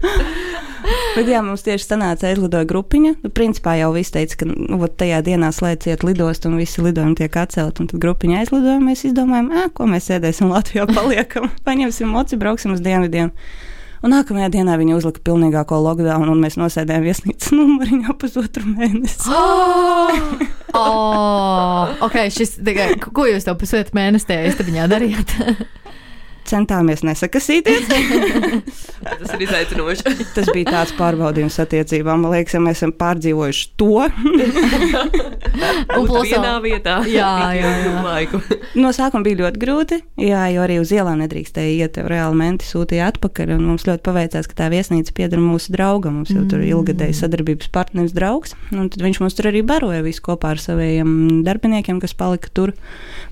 bet 1.16 1.30
jā, 1.30 1.40
mums 1.44 1.64
tieši 1.66 1.87
sanāca 1.87 2.28
aizlidoja 2.30 2.68
grupiņa. 2.68 3.14
Nu, 3.24 3.32
principā 3.34 3.76
jau 3.80 3.90
viss 3.96 4.14
teica, 4.14 4.40
ka 4.42 4.48
nu, 4.50 4.80
tajā 4.88 5.20
dienā 5.26 5.50
slēdziet 5.54 6.04
lidostu 6.06 6.50
un 6.50 6.58
visi 6.61 6.84
lidojumi 6.84 7.18
tiek 7.18 7.40
atcelti. 7.40 7.84
Un 7.84 7.90
tad 7.92 8.02
grupiņa 8.02 8.42
aizlidoja, 8.42 8.78
mēs 8.82 9.06
izdomājām, 9.11 9.50
ko 9.74 9.88
mēs 9.90 10.11
sēdēsim 10.11 10.52
Latvijā, 10.52 10.87
paliekam, 10.98 11.50
paņemsim 11.66 12.14
moci, 12.14 12.40
brauksim 12.40 12.76
uz 12.76 12.84
dienvidiem. 12.84 13.32
Un 13.98 14.12
nākamajā 14.14 14.52
dienā 14.54 14.76
viņi 14.78 14.94
uzlika 14.94 15.24
pilnīgāko 15.26 15.80
lockdown, 15.82 16.28
un 16.30 16.38
mēs 16.38 16.54
nosēdējām 16.61 17.06
viesnīcas 17.08 17.50
numuriņā 17.56 18.14
pusotru 18.20 18.74
mēnesi. 18.76 19.26
Oh! 20.76 20.84
oh! 20.84 21.94
ok, 22.04 22.18
šis, 22.28 22.58
tikai, 22.61 22.90
ko 23.00 23.24
jūs 23.24 23.46
to 23.46 23.54
pusotru 23.58 23.96
mēnesi 23.96 24.28
tajā 24.28 24.50
istabiņā 24.50 24.84
darījāt? 24.92 25.32
centāmies 26.48 27.04
nesakasīties. 27.06 27.88
tas 29.04 29.34
ir 29.34 29.44
izaicinoši. 29.46 30.14
tas 30.37 30.50
bija 30.54 30.72
tāds 30.72 30.94
pārbaudījums 30.98 31.58
attiecībām. 31.62 32.24
Man 32.24 32.34
liekas, 32.34 32.56
ja 32.56 32.62
mēs 32.62 32.80
esam 32.80 32.94
pārdzīvojuši 32.98 33.66
to. 33.80 34.06
Un 35.98 36.06
plus 36.08 36.30
vienā 36.30 36.54
vietā. 36.64 36.98
Jā, 37.08 37.30
jā, 37.56 37.72
jā. 37.84 37.94
Laiku. 38.04 38.40
No 38.78 38.92
sākuma 38.94 39.26
bija 39.26 39.42
ļoti 39.44 39.62
grūti, 39.62 40.00
jā, 40.22 40.44
jo 40.54 40.64
arī 40.64 40.78
uz 40.82 40.92
ielām 40.94 41.20
nedrīkstēja 41.22 41.87
iet. 41.87 42.00
Reāli 42.08 42.38
menti 42.38 42.68
sūtīja 42.68 43.11
atpakaļ. 43.12 43.54
Mums 43.61 43.87
ļoti 43.88 44.04
paveicās, 44.06 44.48
ka 44.50 44.58
tā 44.62 44.70
viesnīca 44.72 45.14
pieder 45.16 45.42
mūsu 45.42 45.74
draugam. 45.74 46.20
Mums 46.20 46.32
jau 46.34 46.44
tur 46.48 46.62
ir 46.62 46.72
ilgadēji 46.72 47.16
sadarbības 47.20 47.72
partneris 47.74 48.14
draugs. 48.16 48.54
Un 48.74 48.90
tad 48.92 49.02
viņš 49.04 49.22
mums 49.22 49.38
tur 49.38 49.50
arī 49.50 49.64
baroja 49.66 50.04
visu 50.06 50.24
kopā 50.28 50.54
ar 50.54 50.62
saviem 50.62 51.42
darbiniekiem, 51.46 52.00
kas 52.02 52.16
palika 52.18 52.52
tur. 52.54 52.74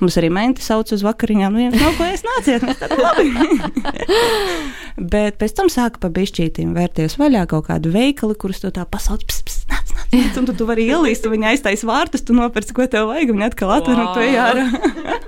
Mums 0.01 0.19
arī 0.21 0.31
menti 0.35 0.65
sauc 0.65 0.91
uz 0.95 1.05
vakariņām. 1.07 1.57
Nu, 1.57 1.71
no 1.73 1.93
ko 1.97 2.09
es 2.11 2.25
nāciet? 2.27 2.65
Labi. 3.07 3.31
Bet 4.97 5.37
pēc 5.37 5.53
tam 5.59 5.69
sāka 5.69 6.01
pa 6.01 6.09
bišķītīm 6.09 6.71
vērties 6.77 7.19
vaļā 7.21 7.43
kaut 7.51 7.67
kādu 7.69 7.91
veikalu, 7.93 8.33
kurus 8.41 8.63
to 8.63 8.71
tā 8.73 8.87
pasauc, 8.89 9.21
pss, 9.29 9.43
pss, 9.45 9.67
nāc, 9.69 9.93
nāc, 9.93 10.15
nāc, 10.15 10.39
un 10.41 10.49
tu, 10.49 10.55
tu 10.57 10.69
vari 10.69 10.87
ielīst, 10.89 11.27
un 11.29 11.35
viņa 11.35 11.51
aiztais 11.53 11.85
vārtus, 11.85 12.25
tu 12.25 12.37
nopērci, 12.37 12.73
ko 12.77 12.87
tev 12.89 13.11
vajag, 13.11 13.35
un 13.35 13.45
atkal 13.45 13.75
atver 13.77 13.93
wow. 13.93 14.07
un 14.07 14.17
tu 14.17 14.25
ej 14.25 14.39
ārā. 14.41 14.65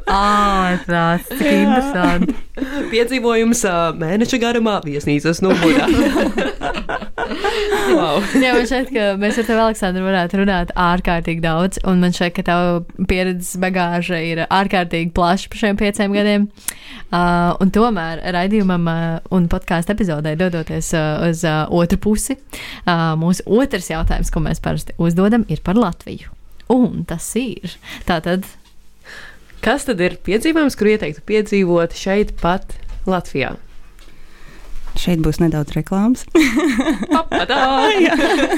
Ārprāts, 0.09 1.29
cik 1.35 1.51
interesanti. 1.53 2.37
Piedzīvojums 2.88 3.61
mēneša 4.01 4.41
garumā 4.41 4.79
viesnīcas 4.87 5.43
numurā. 5.45 5.85
wow. 7.99 8.25
Jā, 8.41 8.55
man 8.57 8.64
šķiet, 8.73 8.88
ka 8.95 9.11
mēs 9.21 9.43
ar 9.43 9.51
tevi, 9.51 9.61
Aleksandru, 9.67 10.07
varētu 10.09 10.41
runāt 10.41 10.73
ārkārtīgi 10.81 11.45
daudz, 11.45 11.85
un 11.85 12.01
man 12.01 12.17
šķiet, 12.17 12.38
ka 12.41 12.49
tava 12.49 13.05
pieredzes 13.11 13.61
bagāža 13.61 14.25
ir 14.25 14.47
ārkārtīgi 14.49 15.12
plaša 15.12 15.53
par 15.53 15.67
šiem 15.67 15.83
pieciem 15.85 16.17
gadiem. 16.17 16.49
Uh, 16.49 16.88
un 17.09 17.71
tomēr 17.73 18.21
raidījumam 18.35 18.88
uh, 18.90 19.05
un 19.33 19.47
podkāstu 19.49 19.94
epizodē 19.94 20.35
dodoties 20.37 20.90
uh, 20.97 21.25
uz 21.29 21.44
uh, 21.49 21.64
otru 21.73 21.97
pusi, 22.05 22.37
uh, 22.37 23.14
mūsu 23.21 23.47
otrs 23.59 23.88
jautājums, 23.92 24.33
ko 24.35 24.42
mēs 24.44 24.61
parasti 24.64 24.97
uzdodam, 25.01 25.47
ir 25.49 25.62
par 25.64 25.81
Latviju. 25.81 26.29
Un 26.68 27.07
tas 27.09 27.25
ir 27.40 27.79
tātad. 28.09 28.44
Kas 29.64 29.88
tad 29.88 30.03
ir 30.05 30.18
piedzīvojums, 30.23 30.77
kur 30.79 30.92
ieteiktu 30.92 31.25
piedzīvot 31.27 31.97
šeit, 31.97 32.37
pat 32.42 32.77
Latvijā? 33.09 33.57
Šeit 34.99 35.23
būs 35.23 35.38
nedaudz 35.40 35.73
reklāmas. 35.77 36.25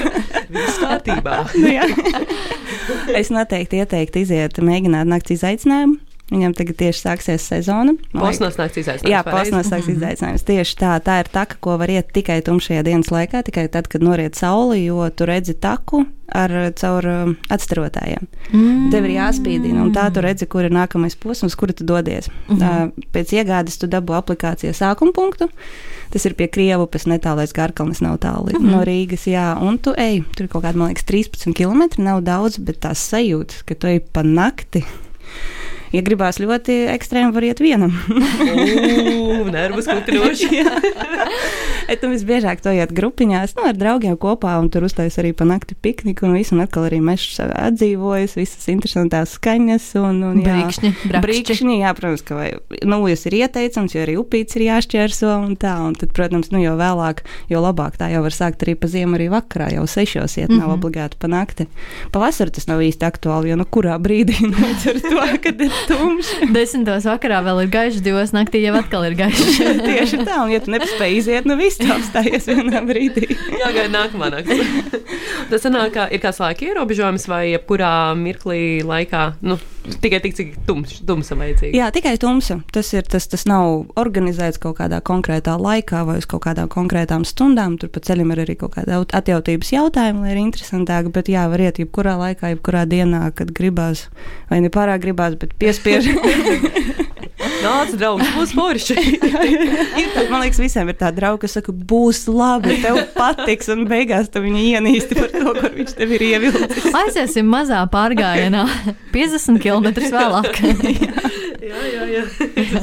Viss 0.53 0.79
kārtībā. 0.81 1.43
nu, 1.55 3.15
es 3.15 3.31
noteikti 3.33 3.81
ieteiktu 3.81 4.25
iziet, 4.25 4.59
mēģināt 4.59 5.09
nakts 5.09 5.37
izaicinājumu. 5.37 5.99
Viņam 6.31 6.53
tagad 6.55 6.77
tieši 6.79 7.03
sāksies 7.03 7.43
sezona. 7.43 7.91
Posmasnāks 8.15 8.79
izaicinājums. 8.79 9.11
Jā, 9.11 9.19
posmasnāks 9.27 9.83
mm 9.83 9.91
-hmm. 9.91 9.97
izaicinājums. 9.97 10.45
Tieši 10.47 10.77
tā, 10.79 10.93
tā 11.03 11.19
ir 11.19 11.27
taka, 11.31 11.57
ko 11.59 11.75
var 11.77 11.91
iet 11.91 12.13
tikai 12.15 12.39
tumšajā 12.41 12.85
dienas 12.87 13.11
laikā, 13.11 13.43
tikai 13.43 13.67
tad, 13.67 13.87
kad 13.91 14.03
noriet 14.03 14.35
sauli, 14.39 14.85
jo 14.85 15.09
tu 15.09 15.27
redzi 15.27 15.53
taku 15.53 16.05
ar 16.31 16.71
caur 16.79 17.05
um, 17.05 17.35
atstarotājiem. 17.51 18.27
Mm. 18.53 18.87
Tev 18.93 19.05
ir 19.09 19.15
jāspīdina, 19.17 19.83
un 19.83 19.91
tā 19.91 20.07
tu 20.13 20.23
redzi, 20.23 20.47
kur 20.47 20.63
ir 20.63 20.71
nākamais 20.71 21.17
posms, 21.19 21.55
kur 21.59 21.73
tu 21.73 21.83
dodies. 21.83 22.29
Mm 22.47 22.57
-hmm. 22.57 22.91
Pēc 23.13 23.33
iegādes 23.35 23.77
tu 23.77 23.87
dabū 23.87 24.15
aplikācijas 24.15 24.79
sākuma 24.79 25.11
punktu. 25.11 25.49
Tas 26.11 26.25
ir 26.25 26.33
pie 26.33 26.47
netālu 26.47 27.39
aiz 27.39 27.53
Garkalnes, 27.53 28.01
nav 28.01 28.17
tālu 28.17 28.47
mm 28.51 28.55
-hmm. 28.55 28.71
no 28.71 28.83
Rīgas. 28.83 29.27
Jā, 29.27 29.61
un 29.61 29.77
tu 29.77 29.93
ej, 29.97 30.23
tur 30.35 30.43
ir 30.43 30.49
kaut 30.49 30.63
kādi, 30.63 30.75
man 30.75 30.87
liekas, 30.87 31.03
13 31.03 31.53
km, 31.53 32.01
nav 32.01 32.21
daudz, 32.21 32.57
bet 32.57 32.79
tās 32.79 33.13
sajūtas, 33.13 33.63
ka 33.65 33.75
tu 33.75 33.87
ej 33.87 33.99
pa 34.13 34.23
nakti 34.23 34.83
ja 35.91 36.03
gribās 36.05 36.39
ļoti 36.41 36.77
ekstrēmi, 36.93 37.33
var 37.35 37.47
iet 37.47 37.63
vienam. 37.63 37.95
Nervus 39.51 39.89
kutinoši. 39.91 40.61
tu 42.01 42.09
visbiežāk 42.09 42.61
to 42.63 42.71
iet 42.73 42.91
grupiņās, 42.95 43.53
nu, 43.57 43.65
ar 43.69 43.77
draugiem 43.77 44.15
kopā, 44.19 44.55
un 44.61 44.69
tur 44.73 44.87
uztais 44.87 45.17
arī 45.21 45.33
pa 45.37 45.45
nakti 45.47 45.75
pikniku, 45.75 46.25
un 46.27 46.37
visu, 46.39 46.55
un 46.55 46.63
atkal 46.63 46.87
arī 46.87 47.01
mežs 47.03 47.37
atdzīvojas, 47.41 48.37
visas 48.39 48.67
interesantās 48.71 49.35
skaņas, 49.37 49.89
un, 50.01 50.21
un 50.31 50.39
jā, 50.41 50.55
brīkšņi, 50.55 50.91
brīkšņi, 51.25 51.77
jā, 51.83 51.93
protams, 51.97 52.23
ka 52.25 52.37
vai, 52.39 52.47
nu, 52.87 53.01
jūs 53.11 53.27
ir 53.29 53.37
ieteicams, 53.41 53.95
jo 53.95 54.05
arī 54.05 54.17
upīts 54.21 54.57
ir 54.57 54.65
jāšķērso, 54.69 55.31
un 55.45 55.57
tā, 55.61 55.75
un 55.85 55.97
tad, 55.99 56.13
protams, 56.17 56.51
nu, 56.53 56.61
jo 56.63 56.73
vēlāk, 56.79 57.23
jo 57.51 57.61
labāk 57.63 57.99
tā 58.01 58.09
jau 58.13 58.23
var 58.25 58.35
sākt 58.35 58.65
arī 58.65 58.77
pa 58.79 58.89
ziemu, 58.91 59.17
arī 59.19 59.29
vakarā, 59.33 59.71
jau 59.75 59.85
sešos 59.85 60.37
iet, 60.39 60.49
mm 60.49 60.55
-hmm. 60.55 60.59
nav 60.63 60.69
mhm. 60.69 60.77
obligāti 60.79 61.19
pa 61.19 61.27
nakti. 61.27 61.67
Pavasarī 62.11 62.55
tas 62.55 62.67
nav 62.67 62.81
īsti 62.81 63.05
aktuāli, 63.05 63.51
jo, 63.51 63.59
nu, 63.59 63.65
kurā 63.65 63.99
brīdī, 63.99 64.39
nu, 64.51 64.57
ar 64.57 65.01
to, 65.05 65.27
kad 65.43 65.61
ir 65.61 65.71
tumšs. 65.89 66.31
Desmitos 66.55 67.07
vakarā 67.09 67.41
vēl 67.45 67.63
ir 67.65 67.71
gaišs, 67.73 68.01
divos 68.05 68.33
naktī 68.35 68.63
jau 68.65 68.75
atkal 68.79 69.05
ir 69.07 69.17
gaišs. 69.19 69.59
Tieši 69.87 70.21
tā, 70.27 70.41
un 70.45 70.53
ja 70.53 70.61
tu 70.63 70.73
nepaspēji 70.73 71.19
iziet, 71.21 71.49
nu 71.49 71.57
viss 71.59 71.81
apstājies 71.81 72.49
vienā 72.51 72.83
brīdī. 72.87 73.29
Jā, 73.59 73.71
gaida 73.71 73.91
nākamā 73.95 74.31
naktis. 74.35 75.01
Tas 75.51 75.65
sanāk, 75.65 75.93
ka 75.95 76.07
ir 76.13 76.21
kāds 76.23 76.41
laika 76.41 76.67
ierobežojums 76.69 77.27
vai 77.31 77.43
jebkurā 77.51 77.93
mirklī 78.19 78.81
laikā. 78.87 79.25
Nu, 79.43 79.57
Tikai 79.81 80.19
tik, 80.21 80.35
cik 80.37 80.49
tums, 80.67 80.99
tumsa 81.09 81.35
vajadzīga. 81.39 81.73
Jā, 81.73 81.87
tikai 81.93 82.13
tumsa. 82.21 82.59
Tas, 82.73 82.91
ir, 82.93 83.07
tas, 83.09 83.25
tas 83.31 83.47
nav 83.49 83.87
organizēts 83.97 84.61
kaut 84.61 84.77
kādā 84.77 84.99
konkrētā 85.05 85.55
laikā 85.57 86.03
vai 86.05 86.19
uz 86.21 86.27
kaut 86.29 86.43
kādām 86.45 86.69
konkrētām 86.71 87.25
stundām. 87.25 87.79
Tur 87.81 87.89
pa 87.93 88.03
ceļam 88.05 88.35
ir 88.35 88.43
arī 88.45 88.57
kaut 88.61 88.75
kāda 88.77 89.01
atjautības 89.01 89.73
jautājuma, 89.73 90.27
lai 90.27 90.35
ir 90.35 90.43
interesantāk. 90.43 91.09
Bet 91.15 91.31
jā, 91.33 91.47
var 91.49 91.65
iet 91.65 91.81
jebkurā 91.81 92.13
laikā, 92.21 92.53
jebkurā 92.53 92.85
dienā, 92.89 93.23
kad 93.33 93.53
gribās. 93.57 94.05
Vai 94.51 94.61
ne 94.61 94.69
pārāk 94.73 95.01
gribās, 95.07 95.39
bet 95.41 95.57
piespiež. 95.57 96.11
Nāc, 97.61 97.93
draugs, 97.97 98.31
būs 98.35 98.53
forši. 98.57 98.97
Man 100.31 100.43
liekas, 100.43 100.59
visiem 100.61 100.91
ir 100.91 100.97
tāda 100.99 101.15
drauga, 101.19 101.43
kas 101.45 101.57
saka, 101.57 101.73
būs 101.73 102.23
labi, 102.31 102.77
tev 102.83 102.99
patiks, 103.15 103.69
un 103.73 103.85
beigās 103.89 104.29
tu 104.31 104.43
viņu 104.43 104.61
ienīsti 104.75 105.17
par 105.17 105.31
to, 105.33 105.55
kur 105.59 105.71
viņš 105.75 105.95
tev 105.97 106.15
ir 106.17 106.25
ievilcis. 106.31 106.89
Aiziesim 107.03 107.49
mazā 107.51 107.81
pārgājienā, 107.91 108.65
50 109.15 109.61
km 109.63 109.91
vēlāk. 110.11 110.61
jā, 111.61 111.81
jā, 111.87 112.05
jā. 112.09 112.23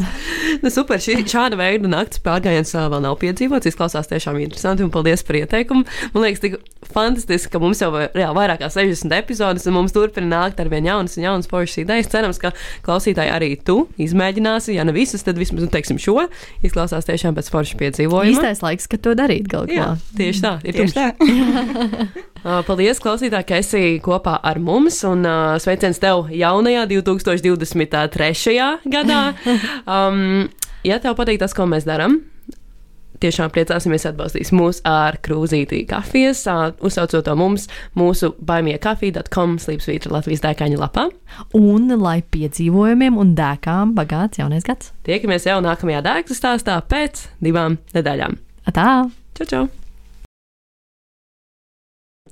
nu, 0.62 0.70
super. 0.72 1.00
Šī, 1.02 1.18
šāda 1.28 1.58
veida 1.58 1.90
naktas 1.90 2.22
pārgājiens 2.24 2.74
vēl 2.76 3.02
nav 3.04 3.18
piedzīvots. 3.22 3.68
Izklausās 3.70 4.10
tiešām 4.10 4.38
interesanti, 4.42 4.84
un 4.86 4.92
paldies 4.94 5.24
par 5.26 5.40
ieteikumu. 5.40 5.84
Man 6.14 6.24
liekas, 6.24 6.42
tik 6.44 6.58
fantastiski, 6.88 7.52
ka 7.52 7.60
mums 7.62 7.82
jau 7.82 7.90
ir 7.98 8.22
vairāk 8.36 8.62
kā 8.62 8.70
60 8.72 9.14
epizodes, 9.18 9.66
un 9.68 9.76
mums 9.76 9.94
turpina 9.96 10.30
nākt 10.30 10.62
ar 10.62 10.70
vien 10.72 10.86
jaunas 10.88 11.18
un 11.18 11.26
jaunas 11.26 11.50
foršas 11.50 11.82
idejas. 11.84 12.10
Cerams, 12.12 12.40
ka 12.42 12.54
klausītāji 12.86 13.34
arī 13.34 13.50
tu 13.60 13.82
izmēģināsi, 14.00 14.76
ja 14.78 14.86
ne 14.88 14.94
visas, 14.96 15.26
tad 15.26 15.40
vismaz, 15.40 15.66
nu, 15.66 15.72
teiksim, 15.72 16.00
šo 16.02 16.28
izklausās 16.66 17.08
tiešām 17.08 17.36
pēc 17.38 17.52
foršas 17.52 17.78
piedzīvojuma. 17.82 18.32
Īstais 18.32 18.64
laiks, 18.64 18.88
kad 18.90 19.04
to 19.04 19.14
darīt 19.18 19.50
galu 19.50 19.70
galā. 19.70 19.98
Tieši 20.18 20.44
tā, 20.44 20.56
ir 20.64 20.80
tieši 20.80 20.96
tā. 20.96 21.10
Paldies, 22.42 23.00
klausītāji, 23.02 23.46
ka 23.48 23.58
esi 23.62 23.82
kopā 24.04 24.38
ar 24.46 24.60
mums, 24.62 25.00
un 25.08 25.26
uh, 25.26 25.56
sveiciens 25.62 26.00
tev 26.02 26.28
jaunajā 26.34 26.86
2023. 26.94 28.56
gadā. 28.86 29.22
Um, 29.88 30.48
ja 30.84 30.98
tev 31.00 31.14
patīk 31.16 31.38
tas, 31.40 31.54
ko 31.56 31.64
mēs 31.68 31.86
darām, 31.88 32.18
tiešām 33.22 33.52
priecāsimies 33.54 34.06
atbalstīt 34.10 34.52
mūs 34.54 34.80
ar 34.88 35.18
krūzīti 35.24 35.82
kafijas, 35.88 36.44
uzsaucot 36.84 37.26
to 37.26 37.34
mums 37.38 37.68
mūsu 37.98 38.32
baimiekafija.com 38.50 39.58
slīpsvītra 39.62 40.14
Latvijas 40.14 40.44
dēkaņa 40.44 40.80
lapā. 40.82 41.08
Un 41.58 41.90
lai 42.02 42.20
piedzīvojumiem 42.22 43.18
un 43.18 43.34
dēkām 43.38 43.96
bagāts 43.98 44.42
jaunais 44.42 44.66
gads. 44.66 44.92
Tiekamies 45.08 45.48
jau 45.48 45.58
nākamajā 45.64 46.04
dēkstu 46.06 46.38
stāstā 46.38 46.78
pēc 46.88 47.26
divām 47.44 47.80
nedēļām. 47.96 48.40
Atā! 48.68 48.88
Čau, 49.38 49.48
čau! 49.48 49.68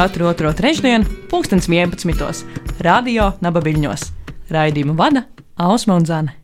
Katru 0.00 0.26
otro 0.26 0.48
trešdienu, 0.52 1.04
pulkstens 1.28 1.66
11. 1.68 2.46
Radio 2.80 3.26
Nabaviļņos. 3.44 4.08
Raidījumu 4.48 4.96
vada 4.96 5.26
Ausma 5.60 6.00
un 6.00 6.08
Zana. 6.08 6.39